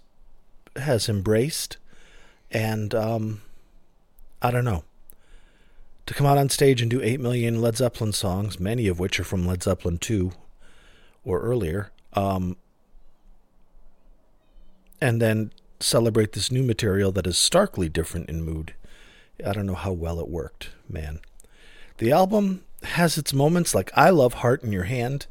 has 0.77 1.09
embraced, 1.09 1.79
and 2.51 2.95
um, 2.95 3.41
I 4.43 4.51
don't 4.51 4.65
know. 4.65 4.85
To 6.07 6.15
come 6.15 6.27
out 6.27 6.39
on 6.39 6.49
stage 6.49 6.81
and 6.81 6.91
do 6.91 7.03
eight 7.03 7.21
million 7.21 7.61
Led 7.61 7.77
Zeppelin 7.77 8.13
songs, 8.13 8.59
many 8.59 8.89
of 8.89 8.99
which 8.99 9.21
are 9.21 9.25
from 9.25 9.47
Led 9.47 9.63
Zeppelin 9.63 9.99
two 9.99 10.33
or 11.25 11.41
earlier, 11.41 11.91
um, 12.15 12.57
and 15.01 15.21
then 15.21 15.53
celebrate 15.81 16.33
this 16.33 16.51
new 16.51 16.63
material 16.63 17.13
that 17.13 17.27
is 17.27 17.39
starkly 17.39 17.89
different 17.89 18.29
in 18.29 18.43
mood. 18.43 18.75
I 19.45 19.53
don't 19.53 19.67
know 19.67 19.75
how 19.75 19.93
well 19.93 20.19
it 20.19 20.29
worked, 20.29 20.71
man. 20.89 21.21
The 21.99 22.13
album 22.13 22.65
has 22.83 23.19
its 23.19 23.35
moments 23.35 23.75
like 23.75 23.91
I 23.95 24.11
love 24.11 24.35
Heart 24.35 24.63
in 24.63 24.73
Your 24.73 24.85
Hand. 24.85 25.27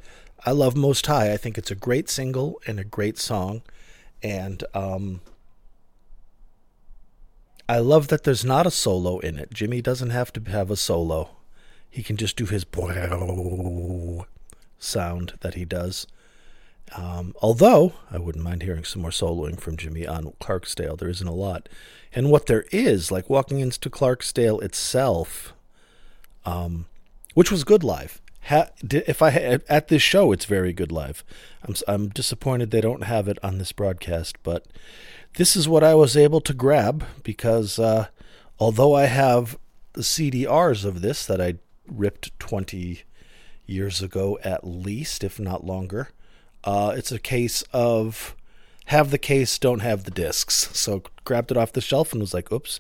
I 0.45 0.51
love 0.51 0.75
Most 0.75 1.07
High. 1.07 1.31
I 1.31 1.37
think 1.37 1.57
it's 1.57 1.71
a 1.71 1.75
great 1.75 2.09
single 2.09 2.61
and 2.67 2.79
a 2.79 2.83
great 2.83 3.17
song. 3.17 3.61
And 4.21 4.63
um, 4.73 5.21
I 7.69 7.79
love 7.79 8.09
that 8.09 8.23
there's 8.23 8.43
not 8.43 8.67
a 8.67 8.71
solo 8.71 9.19
in 9.19 9.39
it. 9.39 9.53
Jimmy 9.53 9.81
doesn't 9.81 10.09
have 10.09 10.33
to 10.33 10.51
have 10.51 10.69
a 10.69 10.75
solo. 10.75 11.29
He 11.89 12.03
can 12.03 12.17
just 12.17 12.35
do 12.35 12.45
his 12.45 12.65
sound 14.77 15.33
that 15.39 15.53
he 15.53 15.65
does. 15.65 16.05
Um, 16.95 17.33
although 17.41 17.93
I 18.11 18.17
wouldn't 18.17 18.43
mind 18.43 18.63
hearing 18.63 18.83
some 18.83 19.01
more 19.01 19.11
soloing 19.11 19.59
from 19.59 19.77
Jimmy 19.77 20.05
on 20.05 20.33
Clarksdale, 20.41 20.97
there 20.97 21.09
isn't 21.09 21.27
a 21.27 21.33
lot. 21.33 21.67
And 22.13 22.29
what 22.29 22.45
there 22.45 22.65
is, 22.71 23.11
like 23.11 23.29
walking 23.29 23.59
into 23.59 23.89
Clarksdale 23.89 24.61
itself, 24.61 25.53
um, 26.47 26.85
which 27.33 27.51
was 27.51 27.63
good 27.63 27.83
live. 27.83 28.21
Ha- 28.45 28.69
if 28.89 29.21
I 29.21 29.31
at 29.67 29.89
this 29.89 30.01
show, 30.01 30.31
it's 30.31 30.45
very 30.45 30.71
good 30.71 30.91
live. 30.91 31.23
I'm 31.63 31.75
I'm 31.87 32.07
disappointed 32.09 32.71
they 32.71 32.81
don't 32.81 33.03
have 33.03 33.27
it 33.27 33.37
on 33.43 33.57
this 33.57 33.73
broadcast, 33.73 34.37
but 34.41 34.65
this 35.35 35.55
is 35.55 35.67
what 35.67 35.83
I 35.83 35.93
was 35.93 36.15
able 36.15 36.39
to 36.41 36.53
grab 36.53 37.03
because 37.21 37.77
uh, 37.77 38.07
although 38.59 38.95
I 38.95 39.05
have 39.05 39.59
the 39.93 40.01
CDRs 40.01 40.85
of 40.85 41.01
this 41.01 41.25
that 41.25 41.41
I 41.41 41.55
ripped 41.85 42.37
20 42.39 43.03
years 43.65 44.01
ago 44.01 44.39
at 44.43 44.65
least, 44.65 45.23
if 45.23 45.39
not 45.39 45.65
longer, 45.65 46.09
uh, 46.63 46.93
it's 46.95 47.11
a 47.11 47.19
case 47.19 47.63
of 47.73 48.35
have 48.85 49.11
the 49.11 49.17
case, 49.17 49.59
don't 49.59 49.81
have 49.81 50.05
the 50.05 50.11
discs. 50.11 50.69
So 50.71 51.03
grabbed 51.25 51.51
it 51.51 51.57
off 51.57 51.73
the 51.73 51.81
shelf 51.81 52.13
and 52.13 52.21
was 52.21 52.33
like, 52.33 52.51
oops, 52.53 52.79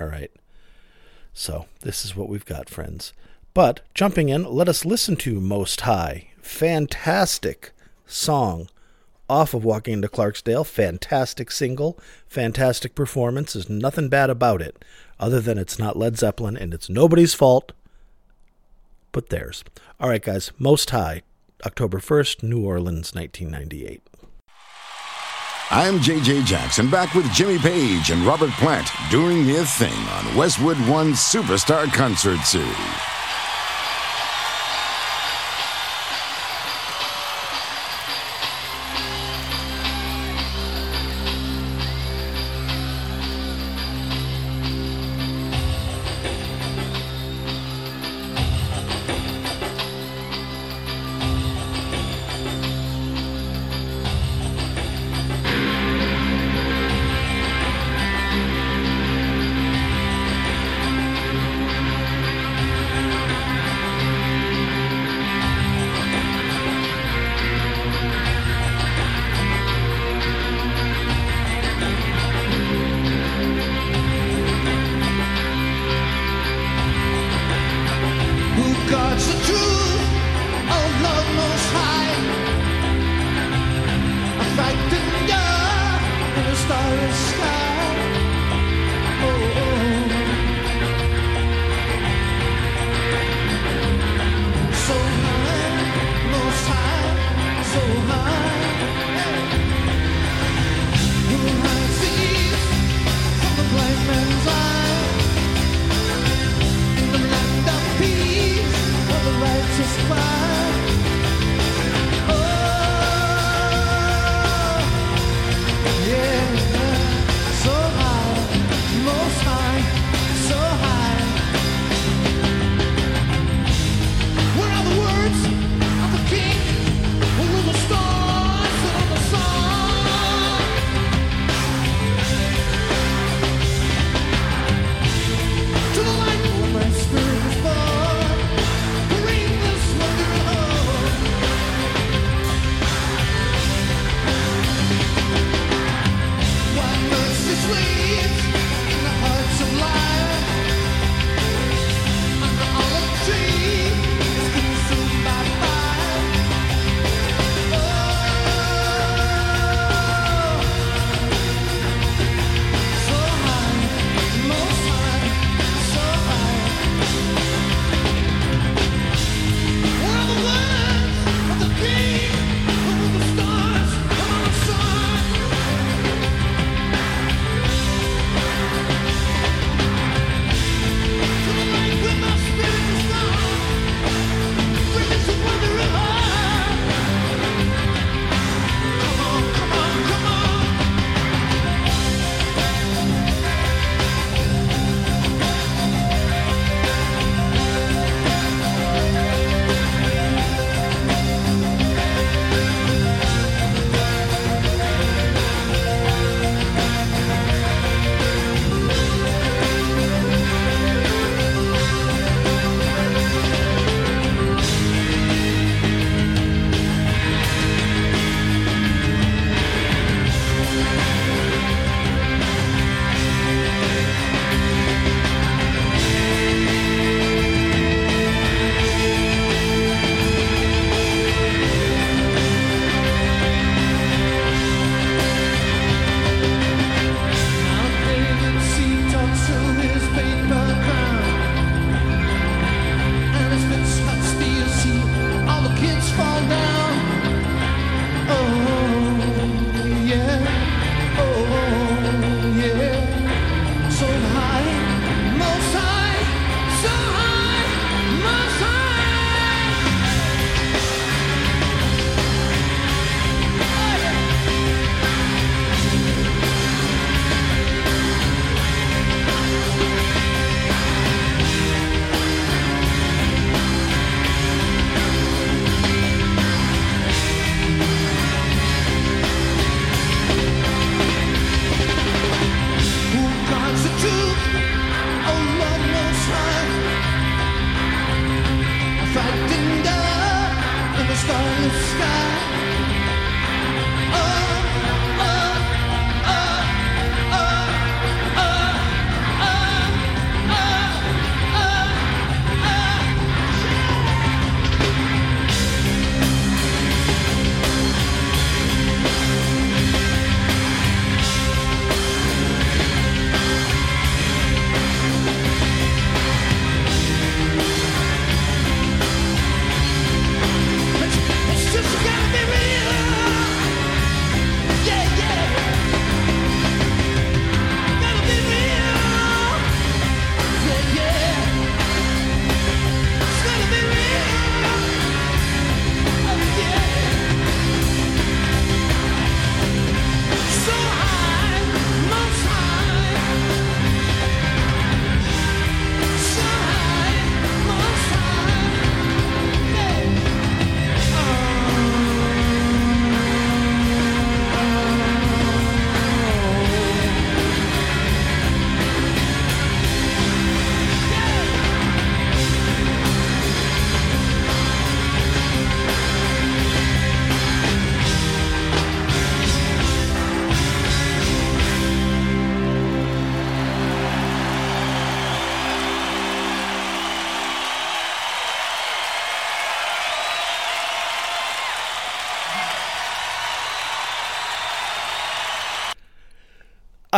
all 0.00 0.06
right. 0.06 0.30
So, 1.32 1.66
this 1.80 2.04
is 2.04 2.14
what 2.14 2.28
we've 2.28 2.44
got, 2.44 2.68
friends. 2.68 3.12
But 3.54 3.80
jumping 3.94 4.28
in, 4.28 4.44
let 4.44 4.68
us 4.68 4.84
listen 4.84 5.16
to 5.16 5.40
Most 5.40 5.82
High. 5.82 6.28
Fantastic 6.40 7.72
song 8.06 8.68
off 9.28 9.54
of 9.54 9.64
Walking 9.64 9.94
into 9.94 10.08
Clarksdale. 10.08 10.66
Fantastic 10.66 11.50
single. 11.50 11.98
Fantastic 12.26 12.94
performance. 12.94 13.54
There's 13.54 13.70
nothing 13.70 14.08
bad 14.08 14.30
about 14.30 14.60
it, 14.60 14.84
other 15.18 15.40
than 15.40 15.58
it's 15.58 15.78
not 15.78 15.96
Led 15.96 16.18
Zeppelin 16.18 16.56
and 16.56 16.74
it's 16.74 16.88
nobody's 16.88 17.34
fault 17.34 17.72
but 19.12 19.28
theirs. 19.28 19.62
All 20.00 20.08
right, 20.08 20.22
guys. 20.22 20.50
Most 20.58 20.90
High, 20.90 21.22
October 21.64 21.98
1st, 21.98 22.42
New 22.42 22.64
Orleans, 22.64 23.14
1998. 23.14 24.02
I'm 25.74 26.00
JJ 26.00 26.44
Jackson 26.44 26.90
back 26.90 27.14
with 27.14 27.32
Jimmy 27.32 27.58
Page 27.58 28.10
and 28.10 28.20
Robert 28.26 28.50
Plant 28.50 28.90
doing 29.10 29.46
their 29.46 29.64
thing 29.64 30.06
on 30.08 30.36
Westwood 30.36 30.76
One 30.86 31.12
Superstar 31.12 31.90
Concert 31.90 32.40
Series. 32.40 33.21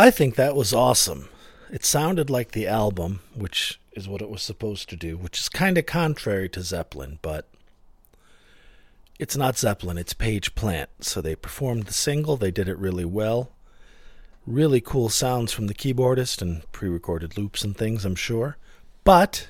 I 0.05 0.11
think 0.11 0.35
that 0.35 0.55
was 0.55 0.71
awesome. 0.71 1.29
It 1.71 1.83
sounded 1.83 2.29
like 2.29 2.51
the 2.51 2.67
album, 2.67 3.21
which 3.33 3.79
is 3.93 4.07
what 4.07 4.21
it 4.21 4.29
was 4.29 4.43
supposed 4.43 4.87
to 4.89 4.95
do, 4.95 5.17
which 5.17 5.39
is 5.39 5.49
kind 5.49 5.79
of 5.79 5.87
contrary 5.87 6.47
to 6.49 6.61
Zeppelin, 6.61 7.17
but 7.23 7.47
it's 9.17 9.35
not 9.35 9.57
Zeppelin, 9.57 9.97
it's 9.97 10.13
Page 10.13 10.53
Plant. 10.53 10.91
So 10.99 11.21
they 11.21 11.35
performed 11.35 11.85
the 11.87 11.93
single, 11.93 12.37
they 12.37 12.51
did 12.51 12.69
it 12.69 12.77
really 12.77 13.03
well. 13.03 13.49
Really 14.45 14.79
cool 14.79 15.09
sounds 15.09 15.51
from 15.51 15.65
the 15.65 15.73
keyboardist 15.73 16.39
and 16.39 16.71
pre 16.71 16.87
recorded 16.87 17.35
loops 17.35 17.63
and 17.63 17.75
things, 17.75 18.05
I'm 18.05 18.13
sure. 18.13 18.57
But 19.03 19.47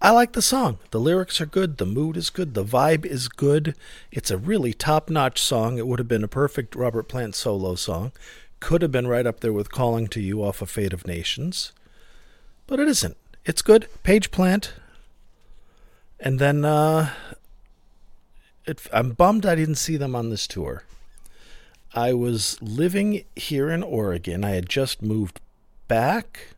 I 0.00 0.10
like 0.10 0.32
the 0.32 0.42
song. 0.42 0.80
The 0.90 0.98
lyrics 0.98 1.40
are 1.40 1.46
good, 1.46 1.76
the 1.76 1.86
mood 1.86 2.16
is 2.16 2.28
good, 2.28 2.54
the 2.54 2.64
vibe 2.64 3.06
is 3.06 3.28
good. 3.28 3.76
It's 4.10 4.32
a 4.32 4.36
really 4.36 4.72
top 4.72 5.08
notch 5.08 5.40
song. 5.40 5.78
It 5.78 5.86
would 5.86 6.00
have 6.00 6.08
been 6.08 6.24
a 6.24 6.28
perfect 6.28 6.74
Robert 6.74 7.04
Plant 7.04 7.36
solo 7.36 7.76
song. 7.76 8.10
Could 8.62 8.82
have 8.82 8.92
been 8.92 9.08
right 9.08 9.26
up 9.26 9.40
there 9.40 9.52
with 9.52 9.72
Calling 9.72 10.06
to 10.06 10.20
You 10.20 10.44
off 10.44 10.62
of 10.62 10.70
Fate 10.70 10.92
of 10.92 11.04
Nations. 11.04 11.72
But 12.68 12.78
it 12.78 12.86
isn't. 12.86 13.16
It's 13.44 13.60
good. 13.60 13.88
Page 14.04 14.30
Plant. 14.30 14.74
And 16.20 16.38
then 16.38 16.64
uh, 16.64 17.10
it, 18.64 18.86
I'm 18.92 19.14
bummed 19.14 19.44
I 19.44 19.56
didn't 19.56 19.74
see 19.74 19.96
them 19.96 20.14
on 20.14 20.30
this 20.30 20.46
tour. 20.46 20.84
I 21.92 22.12
was 22.12 22.56
living 22.62 23.24
here 23.34 23.68
in 23.68 23.82
Oregon. 23.82 24.44
I 24.44 24.50
had 24.50 24.68
just 24.68 25.02
moved 25.02 25.40
back. 25.88 26.54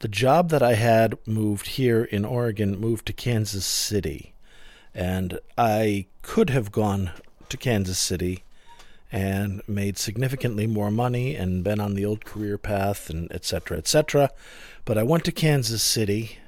The 0.00 0.08
job 0.08 0.50
that 0.50 0.62
I 0.62 0.74
had 0.74 1.16
moved 1.26 1.66
here 1.66 2.04
in 2.04 2.26
Oregon 2.26 2.78
moved 2.78 3.06
to 3.06 3.14
Kansas 3.14 3.64
City. 3.64 4.34
And 4.94 5.40
I 5.56 6.04
could 6.20 6.50
have 6.50 6.70
gone 6.70 7.12
to 7.48 7.56
Kansas 7.56 7.98
City 7.98 8.44
and 9.12 9.60
made 9.68 9.98
significantly 9.98 10.66
more 10.66 10.90
money 10.90 11.36
and 11.36 11.62
been 11.62 11.78
on 11.78 11.94
the 11.94 12.04
old 12.04 12.24
career 12.24 12.56
path 12.56 13.10
and 13.10 13.30
etc 13.30 13.76
etc 13.76 14.30
but 14.86 14.96
i 14.96 15.02
went 15.02 15.22
to 15.22 15.30
kansas 15.30 15.82
city 15.82 16.38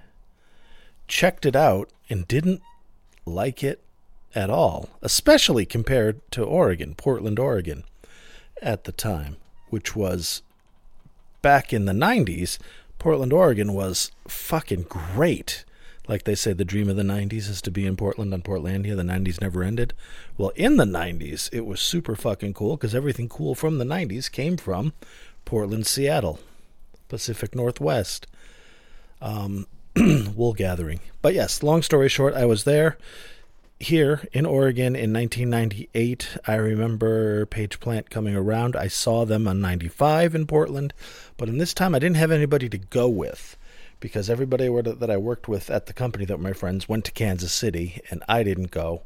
checked 1.06 1.44
it 1.44 1.54
out 1.54 1.90
and 2.08 2.26
didn't 2.26 2.62
like 3.26 3.62
it 3.62 3.82
at 4.34 4.48
all 4.48 4.88
especially 5.02 5.66
compared 5.66 6.18
to 6.30 6.42
oregon 6.42 6.94
portland 6.94 7.38
oregon 7.38 7.84
at 8.62 8.84
the 8.84 8.92
time 8.92 9.36
which 9.68 9.94
was 9.94 10.42
back 11.42 11.72
in 11.72 11.84
the 11.84 11.92
90s 11.92 12.58
portland 12.98 13.32
oregon 13.32 13.74
was 13.74 14.10
fucking 14.26 14.82
great 14.88 15.64
like 16.06 16.24
they 16.24 16.34
say, 16.34 16.52
the 16.52 16.64
dream 16.64 16.88
of 16.88 16.96
the 16.96 17.02
90s 17.02 17.48
is 17.48 17.62
to 17.62 17.70
be 17.70 17.86
in 17.86 17.96
Portland 17.96 18.34
on 18.34 18.42
Portlandia. 18.42 18.94
The 18.94 19.02
90s 19.02 19.40
never 19.40 19.62
ended. 19.62 19.94
Well, 20.36 20.50
in 20.54 20.76
the 20.76 20.84
90s, 20.84 21.48
it 21.52 21.64
was 21.64 21.80
super 21.80 22.14
fucking 22.14 22.54
cool 22.54 22.76
because 22.76 22.94
everything 22.94 23.28
cool 23.28 23.54
from 23.54 23.78
the 23.78 23.84
90s 23.84 24.30
came 24.30 24.56
from 24.56 24.92
Portland, 25.44 25.86
Seattle, 25.86 26.40
Pacific 27.08 27.54
Northwest, 27.54 28.26
um, 29.22 29.66
wool 29.96 30.52
gathering. 30.52 31.00
But 31.22 31.34
yes, 31.34 31.62
long 31.62 31.82
story 31.82 32.08
short, 32.08 32.34
I 32.34 32.44
was 32.44 32.64
there 32.64 32.98
here 33.80 34.26
in 34.32 34.44
Oregon 34.46 34.94
in 34.94 35.12
1998. 35.12 36.38
I 36.46 36.54
remember 36.54 37.46
Page 37.46 37.80
Plant 37.80 38.10
coming 38.10 38.36
around. 38.36 38.76
I 38.76 38.88
saw 38.88 39.24
them 39.24 39.48
on 39.48 39.60
95 39.60 40.34
in 40.34 40.46
Portland, 40.46 40.92
but 41.36 41.48
in 41.48 41.58
this 41.58 41.74
time 41.74 41.94
I 41.94 41.98
didn't 41.98 42.16
have 42.16 42.30
anybody 42.30 42.68
to 42.68 42.78
go 42.78 43.08
with 43.08 43.56
because 44.04 44.28
everybody 44.28 44.68
that 44.68 45.10
I 45.10 45.16
worked 45.16 45.48
with 45.48 45.70
at 45.70 45.86
the 45.86 45.94
company 45.94 46.26
that 46.26 46.36
my 46.36 46.52
friends 46.52 46.86
went 46.86 47.06
to 47.06 47.10
Kansas 47.10 47.54
City 47.54 48.02
and 48.10 48.22
I 48.28 48.42
didn't 48.42 48.70
go. 48.70 49.00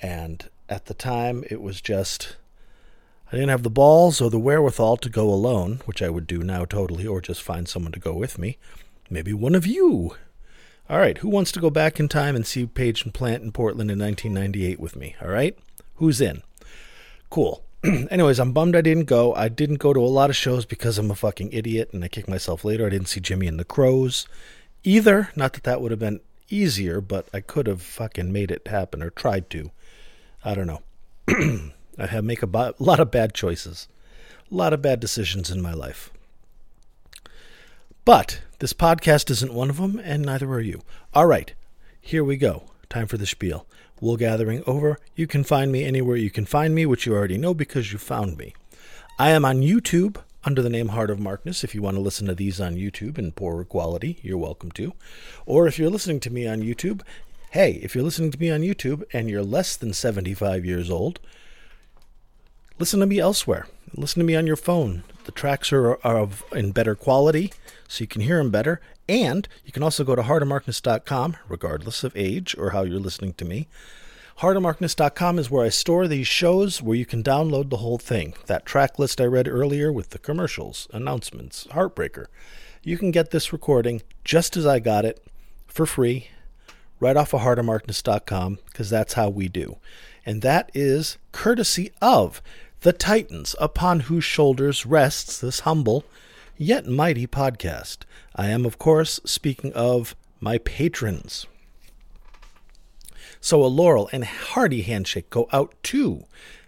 And 0.00 0.48
at 0.68 0.86
the 0.86 0.94
time, 0.94 1.42
it 1.50 1.60
was 1.60 1.80
just 1.80 2.36
I 3.26 3.32
didn't 3.32 3.48
have 3.48 3.64
the 3.64 3.68
balls 3.68 4.20
or 4.20 4.30
the 4.30 4.38
wherewithal 4.38 4.98
to 4.98 5.08
go 5.08 5.28
alone, 5.28 5.80
which 5.86 6.02
I 6.02 6.08
would 6.08 6.28
do 6.28 6.44
now 6.44 6.64
totally, 6.64 7.04
or 7.04 7.20
just 7.20 7.42
find 7.42 7.66
someone 7.66 7.90
to 7.90 7.98
go 7.98 8.12
with 8.12 8.38
me. 8.38 8.58
Maybe 9.10 9.32
one 9.32 9.56
of 9.56 9.66
you. 9.66 10.14
All 10.88 11.00
right, 11.00 11.18
who 11.18 11.28
wants 11.28 11.50
to 11.50 11.60
go 11.60 11.68
back 11.68 11.98
in 11.98 12.06
time 12.06 12.36
and 12.36 12.46
see 12.46 12.64
Page 12.64 13.02
and 13.02 13.12
Plant 13.12 13.42
in 13.42 13.50
Portland 13.50 13.90
in 13.90 13.98
1998 13.98 14.78
with 14.78 14.94
me? 14.94 15.16
All 15.20 15.30
right, 15.30 15.58
who's 15.96 16.20
in? 16.20 16.42
Cool. 17.28 17.64
anyways, 18.10 18.38
I'm 18.40 18.52
bummed 18.52 18.74
I 18.76 18.80
didn't 18.80 19.04
go. 19.04 19.34
I 19.34 19.48
didn't 19.48 19.76
go 19.76 19.92
to 19.92 20.00
a 20.00 20.06
lot 20.06 20.30
of 20.30 20.36
shows 20.36 20.64
because 20.64 20.98
I'm 20.98 21.10
a 21.10 21.14
fucking 21.14 21.52
idiot 21.52 21.90
and 21.92 22.04
I 22.04 22.08
kicked 22.08 22.28
myself 22.28 22.64
later. 22.64 22.86
I 22.86 22.90
didn't 22.90 23.08
see 23.08 23.20
Jimmy 23.20 23.46
and 23.46 23.58
the 23.58 23.64
Crowes 23.64 24.26
either. 24.84 25.30
Not 25.36 25.52
that 25.52 25.64
that 25.64 25.80
would 25.80 25.90
have 25.90 26.00
been 26.00 26.20
easier, 26.48 27.00
but 27.00 27.28
I 27.32 27.40
could 27.40 27.66
have 27.66 27.82
fucking 27.82 28.32
made 28.32 28.50
it 28.50 28.66
happen 28.66 29.02
or 29.02 29.10
tried 29.10 29.50
to. 29.50 29.70
I 30.44 30.54
don't 30.54 30.66
know. 30.66 30.82
I 31.98 32.06
have 32.06 32.24
make 32.24 32.42
a 32.42 32.46
ba- 32.46 32.74
lot 32.78 33.00
of 33.00 33.10
bad 33.10 33.34
choices, 33.34 33.88
a 34.50 34.54
lot 34.54 34.72
of 34.72 34.82
bad 34.82 35.00
decisions 35.00 35.50
in 35.50 35.60
my 35.60 35.72
life. 35.72 36.10
But 38.04 38.40
this 38.60 38.72
podcast 38.72 39.30
isn't 39.30 39.52
one 39.52 39.68
of 39.68 39.76
them, 39.76 40.00
and 40.02 40.22
neither 40.22 40.48
are 40.50 40.60
you. 40.60 40.80
All 41.12 41.26
right, 41.26 41.52
here 42.00 42.24
we 42.24 42.36
go. 42.36 42.70
Time 42.88 43.06
for 43.06 43.18
the 43.18 43.26
spiel. 43.26 43.66
Wool 44.00 44.16
gathering 44.16 44.62
over. 44.66 44.98
You 45.16 45.26
can 45.26 45.44
find 45.44 45.72
me 45.72 45.84
anywhere 45.84 46.16
you 46.16 46.30
can 46.30 46.46
find 46.46 46.74
me, 46.74 46.86
which 46.86 47.06
you 47.06 47.14
already 47.14 47.38
know 47.38 47.54
because 47.54 47.92
you 47.92 47.98
found 47.98 48.36
me. 48.38 48.54
I 49.18 49.30
am 49.30 49.44
on 49.44 49.62
YouTube 49.62 50.18
under 50.44 50.62
the 50.62 50.70
name 50.70 50.88
Heart 50.88 51.10
of 51.10 51.18
Markness. 51.18 51.64
If 51.64 51.74
you 51.74 51.82
want 51.82 51.96
to 51.96 52.00
listen 52.00 52.26
to 52.26 52.34
these 52.34 52.60
on 52.60 52.76
YouTube 52.76 53.18
in 53.18 53.32
poorer 53.32 53.64
quality, 53.64 54.18
you're 54.22 54.38
welcome 54.38 54.70
to. 54.72 54.92
Or 55.44 55.66
if 55.66 55.78
you're 55.78 55.90
listening 55.90 56.20
to 56.20 56.30
me 56.30 56.46
on 56.46 56.62
YouTube, 56.62 57.02
hey, 57.50 57.72
if 57.82 57.94
you're 57.94 58.04
listening 58.04 58.30
to 58.30 58.40
me 58.40 58.50
on 58.50 58.60
YouTube 58.60 59.02
and 59.12 59.28
you're 59.28 59.42
less 59.42 59.76
than 59.76 59.92
75 59.92 60.64
years 60.64 60.90
old, 60.90 61.18
listen 62.78 63.00
to 63.00 63.06
me 63.06 63.18
elsewhere. 63.18 63.66
Listen 63.94 64.20
to 64.20 64.26
me 64.26 64.36
on 64.36 64.46
your 64.46 64.56
phone. 64.56 65.02
The 65.24 65.32
tracks 65.32 65.72
are, 65.72 65.98
are 66.04 66.18
of, 66.18 66.44
in 66.52 66.72
better 66.72 66.94
quality, 66.94 67.52
so 67.88 68.02
you 68.02 68.08
can 68.08 68.22
hear 68.22 68.38
them 68.38 68.50
better. 68.50 68.80
And 69.08 69.48
you 69.64 69.72
can 69.72 69.82
also 69.82 70.04
go 70.04 70.14
to 70.14 70.22
heartofmarkness.com, 70.22 71.36
regardless 71.48 72.04
of 72.04 72.16
age 72.16 72.54
or 72.58 72.70
how 72.70 72.82
you're 72.82 73.00
listening 73.00 73.32
to 73.34 73.44
me. 73.44 73.68
Heartofmarkness.com 74.40 75.38
is 75.38 75.50
where 75.50 75.64
I 75.64 75.70
store 75.70 76.06
these 76.06 76.28
shows 76.28 76.80
where 76.80 76.96
you 76.96 77.06
can 77.06 77.24
download 77.24 77.70
the 77.70 77.78
whole 77.78 77.98
thing. 77.98 78.34
That 78.46 78.66
track 78.66 78.98
list 78.98 79.20
I 79.20 79.24
read 79.24 79.48
earlier 79.48 79.92
with 79.92 80.10
the 80.10 80.18
commercials, 80.18 80.86
announcements, 80.92 81.66
Heartbreaker. 81.72 82.26
You 82.84 82.98
can 82.98 83.10
get 83.10 83.30
this 83.30 83.52
recording 83.52 84.02
just 84.24 84.56
as 84.56 84.64
I 84.64 84.78
got 84.78 85.04
it 85.04 85.24
for 85.66 85.86
free 85.86 86.28
right 87.00 87.16
off 87.16 87.34
of 87.34 87.40
heartofmarkness.com 87.40 88.58
because 88.66 88.90
that's 88.90 89.14
how 89.14 89.28
we 89.28 89.48
do. 89.48 89.78
And 90.24 90.42
that 90.42 90.70
is 90.74 91.18
courtesy 91.32 91.92
of 92.00 92.42
the 92.80 92.92
Titans 92.92 93.56
upon 93.58 94.00
whose 94.00 94.24
shoulders 94.24 94.86
rests 94.86 95.40
this 95.40 95.60
humble 95.60 96.04
yet 96.58 96.86
mighty 96.86 97.26
podcast. 97.26 97.98
I 98.36 98.48
am, 98.48 98.66
of 98.66 98.78
course, 98.78 99.20
speaking 99.24 99.72
of 99.72 100.14
my 100.40 100.58
patrons. 100.58 101.46
So 103.40 103.62
a 103.64 103.66
laurel 103.66 104.10
and 104.12 104.24
hearty 104.24 104.82
handshake 104.82 105.30
go 105.30 105.48
out 105.52 105.74
to 105.84 106.24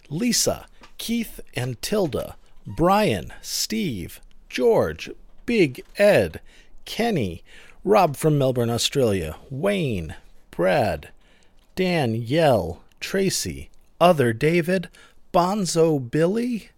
Lisa, 0.09 0.65
Keith 0.97 1.39
and 1.55 1.81
Tilda, 1.81 2.35
Brian, 2.65 3.33
Steve, 3.41 4.21
George, 4.49 5.09
Big 5.45 5.83
Ed, 5.97 6.39
Kenny, 6.85 7.43
Rob 7.83 8.15
from 8.15 8.37
Melbourne, 8.37 8.69
Australia, 8.69 9.35
Wayne, 9.49 10.15
Brad, 10.51 11.09
Dan 11.75 12.15
Yell, 12.15 12.83
Tracy, 12.99 13.69
Other 13.99 14.33
David, 14.33 14.89
Bonzo 15.33 15.99
Billy, 15.99 16.69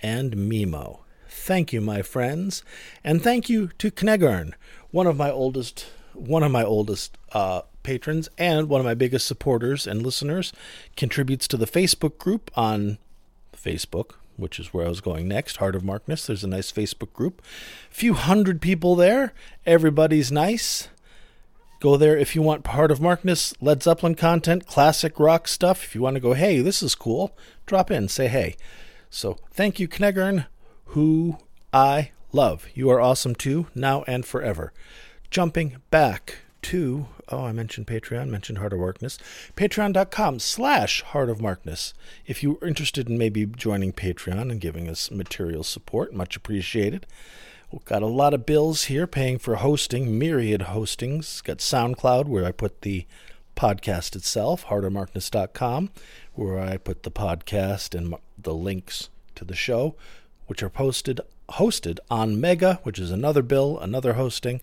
and 0.00 0.34
Mimo. 0.34 1.00
Thank 1.48 1.72
you, 1.72 1.80
my 1.80 2.02
friends, 2.02 2.62
and 3.02 3.22
thank 3.22 3.48
you 3.48 3.68
to 3.78 3.90
Knegern, 3.90 4.52
one 4.90 5.06
of 5.06 5.16
my 5.16 5.30
oldest, 5.30 5.86
one 6.12 6.42
of 6.42 6.52
my 6.52 6.62
oldest 6.62 7.16
uh, 7.32 7.62
patrons, 7.82 8.28
and 8.36 8.68
one 8.68 8.82
of 8.82 8.84
my 8.84 8.92
biggest 8.92 9.26
supporters 9.26 9.86
and 9.86 10.02
listeners. 10.02 10.52
Contributes 10.94 11.48
to 11.48 11.56
the 11.56 11.64
Facebook 11.64 12.18
group 12.18 12.50
on 12.54 12.98
Facebook, 13.56 14.10
which 14.36 14.60
is 14.60 14.74
where 14.74 14.84
I 14.84 14.90
was 14.90 15.00
going 15.00 15.26
next. 15.26 15.56
Heart 15.56 15.74
of 15.74 15.82
Markness. 15.82 16.26
There's 16.26 16.44
a 16.44 16.48
nice 16.48 16.70
Facebook 16.70 17.14
group, 17.14 17.40
a 17.90 17.94
few 17.94 18.12
hundred 18.12 18.60
people 18.60 18.94
there. 18.94 19.32
Everybody's 19.64 20.30
nice. 20.30 20.88
Go 21.80 21.96
there 21.96 22.18
if 22.18 22.34
you 22.34 22.42
want 22.42 22.66
Heart 22.66 22.90
of 22.90 23.00
Markness, 23.00 23.54
Led 23.62 23.82
Zeppelin 23.82 24.16
content, 24.16 24.66
classic 24.66 25.18
rock 25.18 25.48
stuff. 25.48 25.82
If 25.82 25.94
you 25.94 26.02
want 26.02 26.16
to 26.16 26.20
go, 26.20 26.34
hey, 26.34 26.60
this 26.60 26.82
is 26.82 26.94
cool, 26.94 27.34
drop 27.64 27.90
in, 27.90 28.08
say 28.08 28.28
hey. 28.28 28.54
So 29.08 29.38
thank 29.50 29.80
you, 29.80 29.88
Knegern 29.88 30.44
who 30.88 31.38
I 31.72 32.12
love. 32.32 32.66
You 32.74 32.90
are 32.90 33.00
awesome 33.00 33.34
too, 33.34 33.66
now 33.74 34.04
and 34.06 34.24
forever. 34.24 34.72
Jumping 35.30 35.76
back 35.90 36.38
to, 36.62 37.06
oh, 37.28 37.44
I 37.44 37.52
mentioned 37.52 37.86
Patreon, 37.86 38.28
mentioned 38.28 38.58
Heart 38.58 38.72
of 38.72 38.78
Markness. 38.80 39.18
Patreon.com 39.56 40.38
slash 40.38 41.02
Heart 41.02 41.30
of 41.30 41.40
Markness. 41.40 41.92
If 42.26 42.42
you're 42.42 42.58
interested 42.62 43.08
in 43.08 43.18
maybe 43.18 43.46
joining 43.46 43.92
Patreon 43.92 44.50
and 44.50 44.60
giving 44.60 44.88
us 44.88 45.10
material 45.10 45.62
support, 45.62 46.14
much 46.14 46.36
appreciated. 46.36 47.06
We've 47.70 47.84
got 47.84 48.02
a 48.02 48.06
lot 48.06 48.32
of 48.32 48.46
bills 48.46 48.84
here 48.84 49.06
paying 49.06 49.38
for 49.38 49.56
hosting, 49.56 50.18
myriad 50.18 50.62
hostings. 50.62 51.44
Got 51.44 51.58
SoundCloud, 51.58 52.26
where 52.26 52.46
I 52.46 52.52
put 52.52 52.80
the 52.80 53.06
podcast 53.54 54.16
itself, 54.16 54.66
heartofmarkness.com, 54.66 55.90
where 56.32 56.58
I 56.58 56.78
put 56.78 57.02
the 57.02 57.10
podcast 57.10 57.94
and 57.94 58.14
the 58.38 58.54
links 58.54 59.10
to 59.34 59.44
the 59.44 59.54
show. 59.54 59.96
Which 60.48 60.62
are 60.62 60.68
posted 60.68 61.20
hosted 61.50 61.98
on 62.10 62.40
Mega, 62.40 62.78
which 62.82 62.98
is 62.98 63.10
another 63.10 63.42
bill, 63.42 63.78
another 63.78 64.14
hosting, 64.14 64.60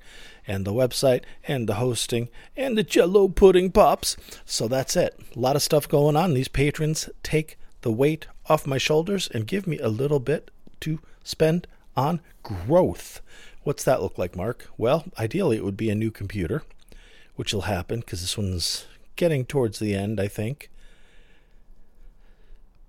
and 0.48 0.65
the 0.65 0.74
website, 0.74 1.24
and 1.48 1.67
the 1.67 1.76
hosting, 1.76 2.30
and 2.56 2.78
the 2.78 2.84
Jello 2.84 3.28
pudding 3.28 3.71
pops. 3.71 4.15
So 4.45 4.67
that's 4.67 4.95
it. 4.95 5.19
A 5.36 5.39
lot 5.39 5.56
of 5.56 5.63
stuff 5.63 5.89
going 5.89 6.15
on. 6.15 6.34
These 6.34 6.48
patrons 6.48 7.10
take 7.24 7.58
the 7.82 7.91
weight 7.91 8.28
off 8.48 8.67
my 8.67 8.78
shoulders 8.78 9.28
and 9.34 9.48
give 9.48 9.65
me 9.65 9.80
a 9.80 9.89
little 9.89 10.19
bit 10.19 10.52
to 10.82 11.00
spend 11.24 11.67
on 11.98 12.19
growth. 12.43 13.21
What's 13.63 13.84
that 13.84 14.02
look 14.02 14.17
like, 14.17 14.36
Mark? 14.36 14.69
Well, 14.78 15.06
ideally, 15.17 15.58
it 15.58 15.65
would 15.65 15.78
be 15.78 15.89
a 15.89 15.95
new 15.95 16.12
computer, 16.12 16.63
which 17.36 17.54
will 17.54 17.62
happen 17.62 18.02
because 18.02 18.21
this 18.21 18.38
one's 18.38 18.86
getting 19.15 19.45
towards 19.45 19.80
the 19.80 19.95
end, 19.95 20.19
I 20.19 20.28
think. 20.28 20.69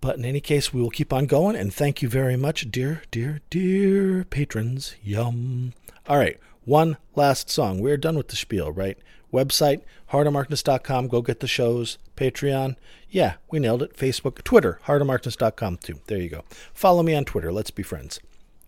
But 0.00 0.16
in 0.16 0.24
any 0.24 0.40
case, 0.40 0.72
we 0.72 0.80
will 0.80 0.90
keep 0.90 1.12
on 1.12 1.26
going, 1.26 1.56
and 1.56 1.72
thank 1.72 2.02
you 2.02 2.08
very 2.08 2.36
much, 2.36 2.70
dear, 2.70 3.02
dear, 3.10 3.40
dear 3.50 4.24
patrons. 4.24 4.94
Yum. 5.02 5.72
All 6.08 6.18
right, 6.18 6.38
one 6.64 6.96
last 7.14 7.50
song. 7.50 7.80
We're 7.80 7.96
done 7.96 8.16
with 8.16 8.28
the 8.28 8.36
spiel, 8.36 8.70
right? 8.70 8.98
Website, 9.32 9.82
heartofmarkness.com. 10.12 11.08
Go 11.08 11.22
get 11.22 11.40
the 11.40 11.46
shows. 11.46 11.98
Patreon. 12.16 12.76
Yeah, 13.10 13.34
we 13.50 13.58
nailed 13.58 13.82
it. 13.82 13.96
Facebook, 13.96 14.42
Twitter, 14.44 14.80
heartofmarkness.com 14.86 15.78
too. 15.78 16.00
There 16.06 16.18
you 16.18 16.28
go. 16.28 16.44
Follow 16.72 17.02
me 17.02 17.14
on 17.14 17.24
Twitter. 17.24 17.52
Let's 17.52 17.70
be 17.70 17.82
friends. 17.82 18.20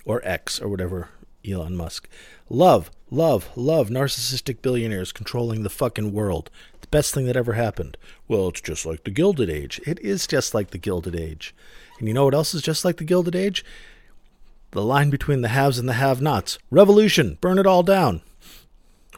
Or 0.04 0.20
X, 0.24 0.60
or 0.60 0.68
whatever 0.68 1.10
Elon 1.46 1.76
Musk. 1.76 2.08
Love, 2.48 2.90
love, 3.10 3.50
love 3.56 3.88
narcissistic 3.88 4.62
billionaires 4.62 5.12
controlling 5.12 5.62
the 5.62 5.70
fucking 5.70 6.12
world. 6.12 6.50
Best 6.90 7.14
thing 7.14 7.26
that 7.26 7.36
ever 7.36 7.54
happened. 7.54 7.96
Well, 8.26 8.48
it's 8.48 8.60
just 8.60 8.86
like 8.86 9.04
the 9.04 9.10
Gilded 9.10 9.50
Age. 9.50 9.80
It 9.86 9.98
is 10.00 10.26
just 10.26 10.54
like 10.54 10.70
the 10.70 10.78
Gilded 10.78 11.14
Age. 11.14 11.54
And 11.98 12.08
you 12.08 12.14
know 12.14 12.24
what 12.24 12.34
else 12.34 12.54
is 12.54 12.62
just 12.62 12.84
like 12.84 12.96
the 12.96 13.04
Gilded 13.04 13.34
Age? 13.34 13.64
The 14.70 14.82
line 14.82 15.10
between 15.10 15.42
the 15.42 15.48
haves 15.48 15.78
and 15.78 15.88
the 15.88 15.94
have 15.94 16.20
nots. 16.20 16.58
Revolution, 16.70 17.38
burn 17.40 17.58
it 17.58 17.66
all 17.66 17.82
down. 17.82 18.22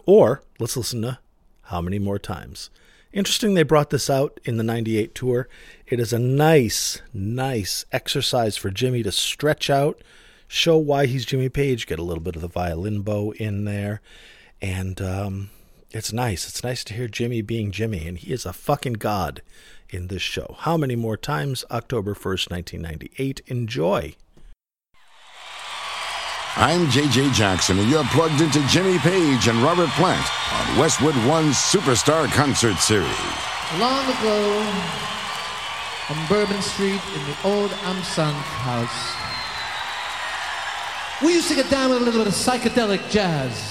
Or, 0.06 0.42
let's 0.58 0.76
listen 0.76 1.02
to 1.02 1.18
How 1.62 1.80
Many 1.80 1.98
More 1.98 2.18
Times. 2.18 2.70
Interesting 3.12 3.54
they 3.54 3.64
brought 3.64 3.90
this 3.90 4.08
out 4.08 4.38
in 4.44 4.56
the 4.56 4.62
98 4.62 5.14
tour. 5.14 5.48
It 5.86 5.98
is 5.98 6.12
a 6.12 6.18
nice, 6.18 7.02
nice 7.12 7.84
exercise 7.92 8.56
for 8.56 8.70
Jimmy 8.70 9.02
to 9.02 9.12
stretch 9.12 9.68
out 9.68 10.00
show 10.50 10.76
why 10.76 11.06
he's 11.06 11.24
Jimmy 11.24 11.48
Page, 11.48 11.86
get 11.86 12.00
a 12.00 12.02
little 12.02 12.22
bit 12.22 12.34
of 12.34 12.42
the 12.42 12.48
violin 12.48 13.02
bow 13.02 13.32
in 13.32 13.64
there. 13.64 14.00
And 14.60 15.00
um, 15.00 15.50
it's 15.92 16.12
nice. 16.12 16.48
It's 16.48 16.62
nice 16.62 16.84
to 16.84 16.94
hear 16.94 17.08
Jimmy 17.08 17.42
being 17.42 17.70
Jimmy, 17.72 18.06
and 18.06 18.16
he 18.18 18.32
is 18.32 18.46
a 18.46 18.52
fucking 18.52 18.94
god 18.94 19.42
in 19.88 20.06
this 20.06 20.22
show. 20.22 20.56
How 20.60 20.76
many 20.76 20.96
more 20.96 21.16
times? 21.16 21.64
October 21.70 22.14
1st, 22.14 22.50
1998. 22.50 23.40
Enjoy. 23.46 24.14
I'm 26.56 26.86
JJ 26.88 27.32
Jackson, 27.32 27.78
and 27.78 27.88
you're 27.90 28.04
plugged 28.04 28.40
into 28.40 28.66
Jimmy 28.68 28.98
Page 28.98 29.48
and 29.48 29.62
Robert 29.62 29.88
Plant 29.90 30.26
on 30.52 30.78
Westwood 30.78 31.14
One 31.26 31.50
Superstar 31.50 32.28
Concert 32.32 32.76
Series. 32.78 33.08
Long 33.78 34.04
ago, 34.04 34.72
on 36.10 36.26
Bourbon 36.28 36.60
Street 36.60 37.00
in 37.14 37.24
the 37.26 37.36
old 37.44 37.70
Absinthe 37.84 38.34
house, 38.34 39.14
we 41.24 41.34
used 41.34 41.48
to 41.48 41.54
get 41.54 41.70
down 41.70 41.90
with 41.90 42.02
a 42.02 42.04
little 42.04 42.20
bit 42.20 42.26
of 42.26 42.34
psychedelic 42.34 43.08
jazz. 43.10 43.69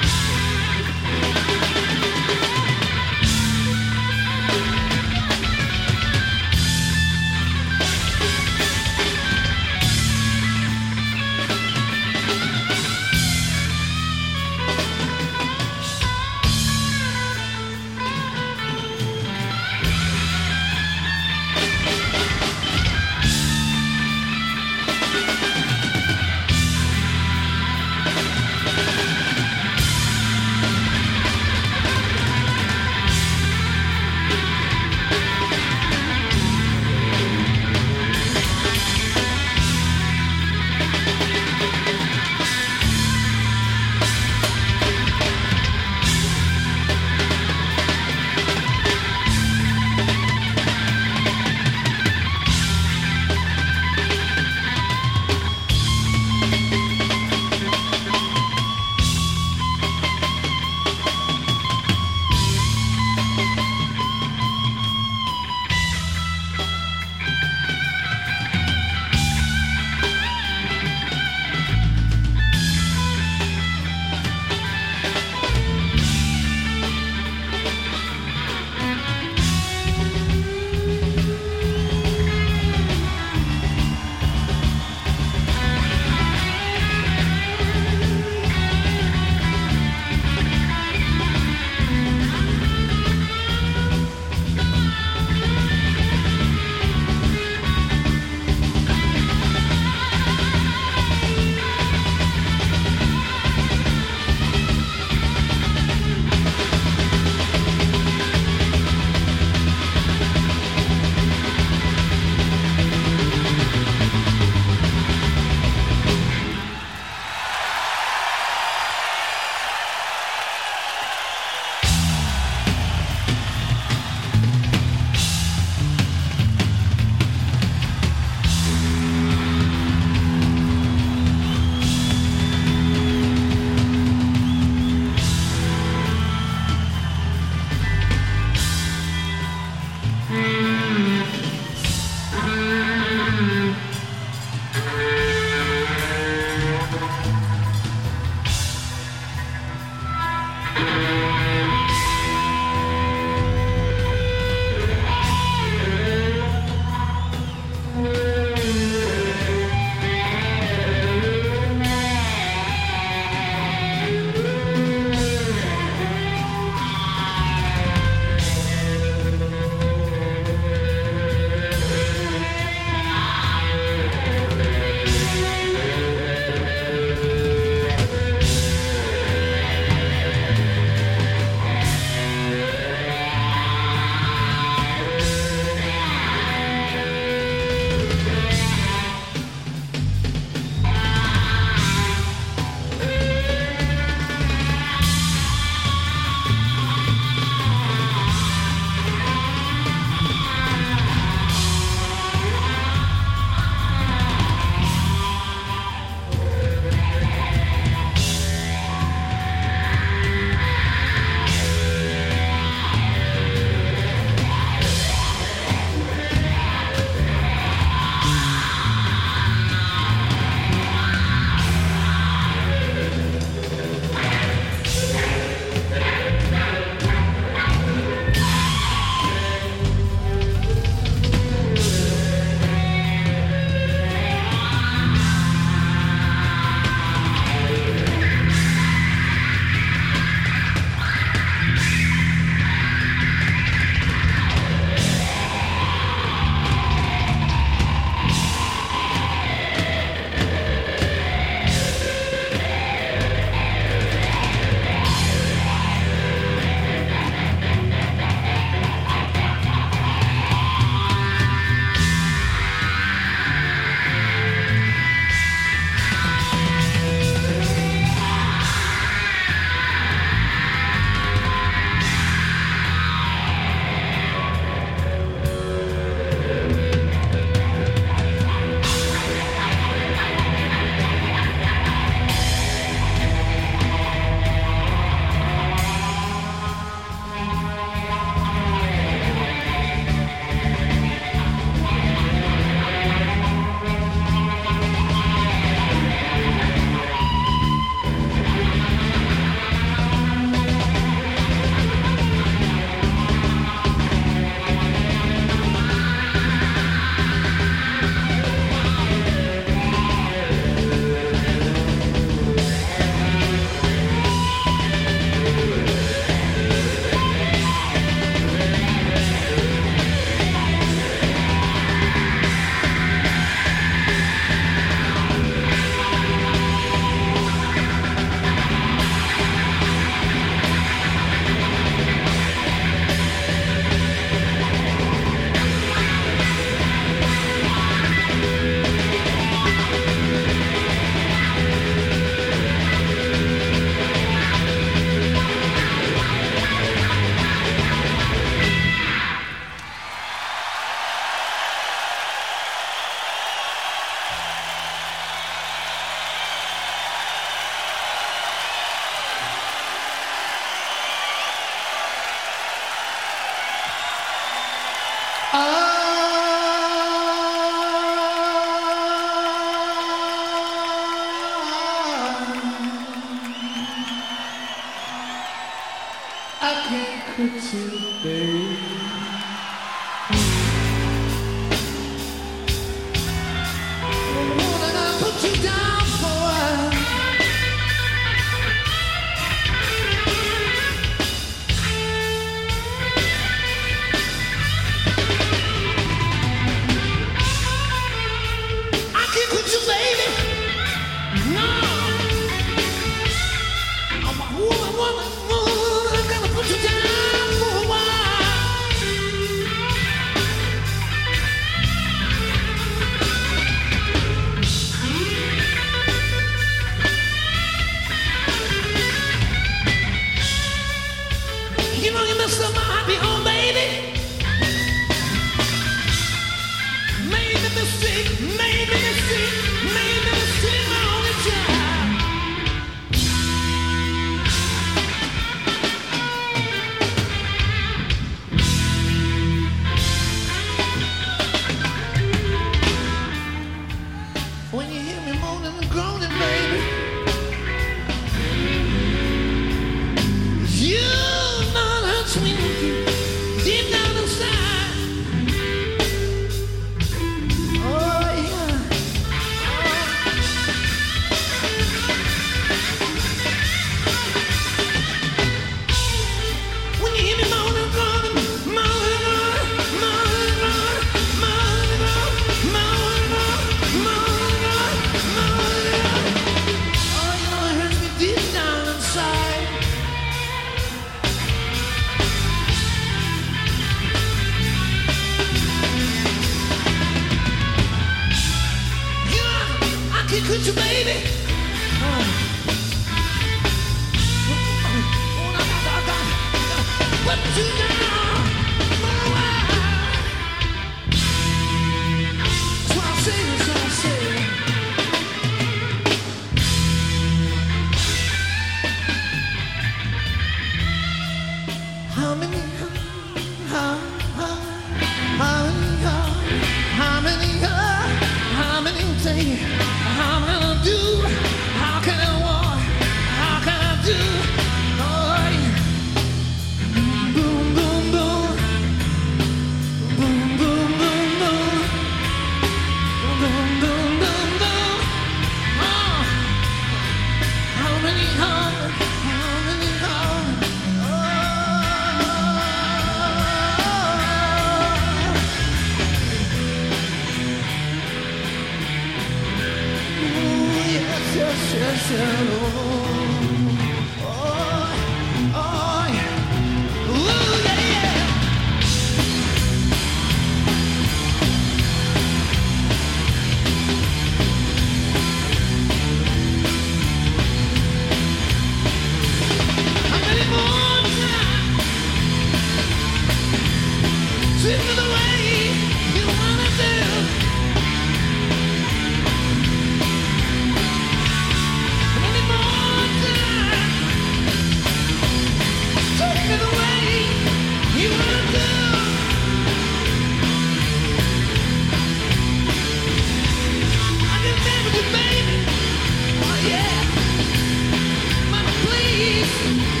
Please, 599.51 599.83
please, 599.83 600.00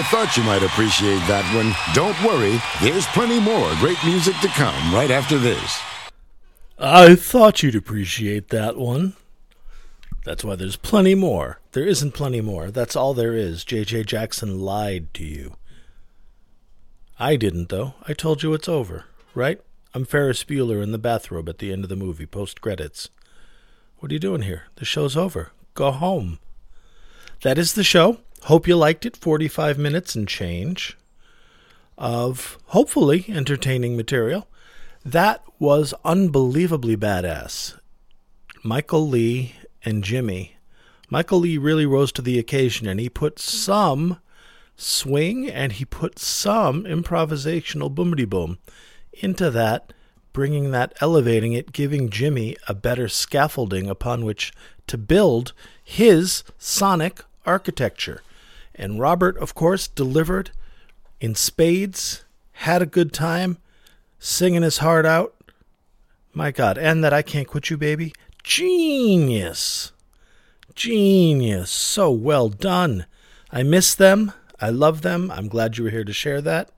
I 0.00 0.02
thought 0.04 0.34
you 0.34 0.42
might 0.44 0.62
appreciate 0.62 1.20
that 1.28 1.44
one. 1.54 1.74
Don't 1.92 2.16
worry, 2.24 2.58
there's 2.80 3.04
plenty 3.08 3.38
more 3.38 3.70
great 3.80 4.02
music 4.02 4.34
to 4.40 4.48
come 4.48 4.94
right 4.94 5.10
after 5.10 5.36
this. 5.36 5.78
I 6.78 7.14
thought 7.14 7.62
you'd 7.62 7.74
appreciate 7.74 8.48
that 8.48 8.78
one. 8.78 9.12
That's 10.24 10.42
why 10.42 10.56
there's 10.56 10.76
plenty 10.76 11.14
more. 11.14 11.60
There 11.72 11.84
isn't 11.84 12.12
plenty 12.12 12.40
more. 12.40 12.70
That's 12.70 12.96
all 12.96 13.12
there 13.12 13.34
is. 13.34 13.62
J.J. 13.62 14.04
Jackson 14.04 14.60
lied 14.60 15.12
to 15.12 15.22
you. 15.22 15.56
I 17.18 17.36
didn't, 17.36 17.68
though. 17.68 17.92
I 18.08 18.14
told 18.14 18.42
you 18.42 18.54
it's 18.54 18.70
over, 18.70 19.04
right? 19.34 19.60
I'm 19.92 20.06
Ferris 20.06 20.44
Bueller 20.44 20.82
in 20.82 20.92
the 20.92 20.98
bathrobe 20.98 21.46
at 21.50 21.58
the 21.58 21.74
end 21.74 21.84
of 21.84 21.90
the 21.90 21.94
movie, 21.94 22.24
post 22.24 22.62
credits. 22.62 23.10
What 23.98 24.10
are 24.10 24.14
you 24.14 24.18
doing 24.18 24.42
here? 24.42 24.62
The 24.76 24.86
show's 24.86 25.14
over. 25.14 25.52
Go 25.74 25.90
home. 25.90 26.38
That 27.42 27.58
is 27.58 27.74
the 27.74 27.84
show. 27.84 28.20
Hope 28.44 28.66
you 28.66 28.76
liked 28.76 29.04
it. 29.06 29.16
45 29.16 29.78
minutes 29.78 30.14
and 30.14 30.26
change 30.26 30.96
of 31.98 32.58
hopefully 32.66 33.26
entertaining 33.28 33.96
material. 33.96 34.48
That 35.04 35.44
was 35.58 35.94
unbelievably 36.04 36.96
badass. 36.96 37.78
Michael 38.64 39.06
Lee 39.06 39.54
and 39.84 40.02
Jimmy. 40.02 40.56
Michael 41.10 41.40
Lee 41.40 41.58
really 41.58 41.86
rose 41.86 42.12
to 42.12 42.22
the 42.22 42.38
occasion 42.38 42.86
and 42.86 42.98
he 42.98 43.08
put 43.08 43.38
some 43.38 44.18
swing 44.76 45.50
and 45.50 45.72
he 45.72 45.84
put 45.84 46.18
some 46.18 46.84
improvisational 46.84 47.94
boomity 47.94 48.28
boom 48.28 48.58
into 49.12 49.50
that, 49.50 49.92
bringing 50.32 50.70
that, 50.70 50.94
elevating 51.00 51.52
it, 51.52 51.72
giving 51.72 52.08
Jimmy 52.08 52.56
a 52.66 52.74
better 52.74 53.08
scaffolding 53.08 53.88
upon 53.90 54.24
which 54.24 54.52
to 54.86 54.96
build 54.96 55.52
his 55.84 56.42
sonic 56.58 57.22
architecture. 57.44 58.22
And 58.80 58.98
Robert, 58.98 59.36
of 59.36 59.54
course, 59.54 59.88
delivered 59.88 60.52
in 61.20 61.34
spades, 61.34 62.24
had 62.52 62.80
a 62.80 62.86
good 62.86 63.12
time, 63.12 63.58
singing 64.18 64.62
his 64.62 64.78
heart 64.78 65.04
out. 65.04 65.34
My 66.32 66.50
God, 66.50 66.78
and 66.78 67.04
that 67.04 67.12
I 67.12 67.20
Can't 67.20 67.46
Quit 67.46 67.68
You, 67.68 67.76
Baby. 67.76 68.14
Genius. 68.42 69.92
Genius. 70.74 71.70
So 71.70 72.10
well 72.10 72.48
done. 72.48 73.04
I 73.52 73.62
miss 73.62 73.94
them. 73.94 74.32
I 74.62 74.70
love 74.70 75.02
them. 75.02 75.30
I'm 75.30 75.48
glad 75.48 75.76
you 75.76 75.84
were 75.84 75.90
here 75.90 76.04
to 76.04 76.12
share 76.14 76.40
that. 76.40 76.70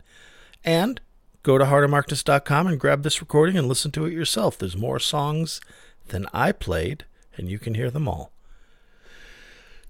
And 0.64 1.00
go 1.44 1.56
to 1.56 1.66
heartofmarkness.com 1.66 2.66
and 2.66 2.80
grab 2.80 3.04
this 3.04 3.20
recording 3.20 3.56
and 3.56 3.68
listen 3.68 3.92
to 3.92 4.06
it 4.06 4.12
yourself. 4.12 4.58
There's 4.58 4.76
more 4.76 4.98
songs 4.98 5.60
than 6.08 6.26
I 6.32 6.50
played, 6.50 7.04
and 7.36 7.48
you 7.48 7.60
can 7.60 7.74
hear 7.74 7.92
them 7.92 8.08
all. 8.08 8.31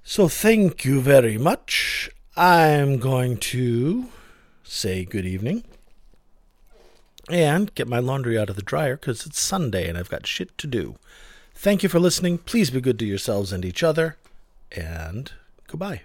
So 0.05 0.29
thank 0.29 0.85
you 0.85 1.01
very 1.01 1.39
much. 1.39 2.11
I'm 2.37 2.99
going 2.99 3.37
to 3.39 4.09
say 4.65 5.05
good 5.05 5.25
evening 5.25 5.65
and 7.31 7.75
get 7.75 7.87
my 7.87 7.99
laundry 7.99 8.39
out 8.39 8.51
of 8.51 8.57
the 8.57 8.63
dryer 8.63 8.97
because 8.97 9.27
it's 9.27 9.41
Sunday 9.41 9.89
and 9.89 9.97
I've 9.97 10.11
got 10.11 10.27
shit 10.27 10.57
to 10.59 10.67
do. 10.67 10.97
Thank 11.55 11.83
you 11.83 11.89
for 11.89 12.01
listening. 12.01 12.39
Please 12.39 12.71
be 12.71 12.81
good 12.81 12.99
to 12.99 13.07
yourselves 13.07 13.53
and 13.53 13.65
each 13.65 13.83
other, 13.83 14.17
and 14.73 15.31
goodbye. 15.69 16.03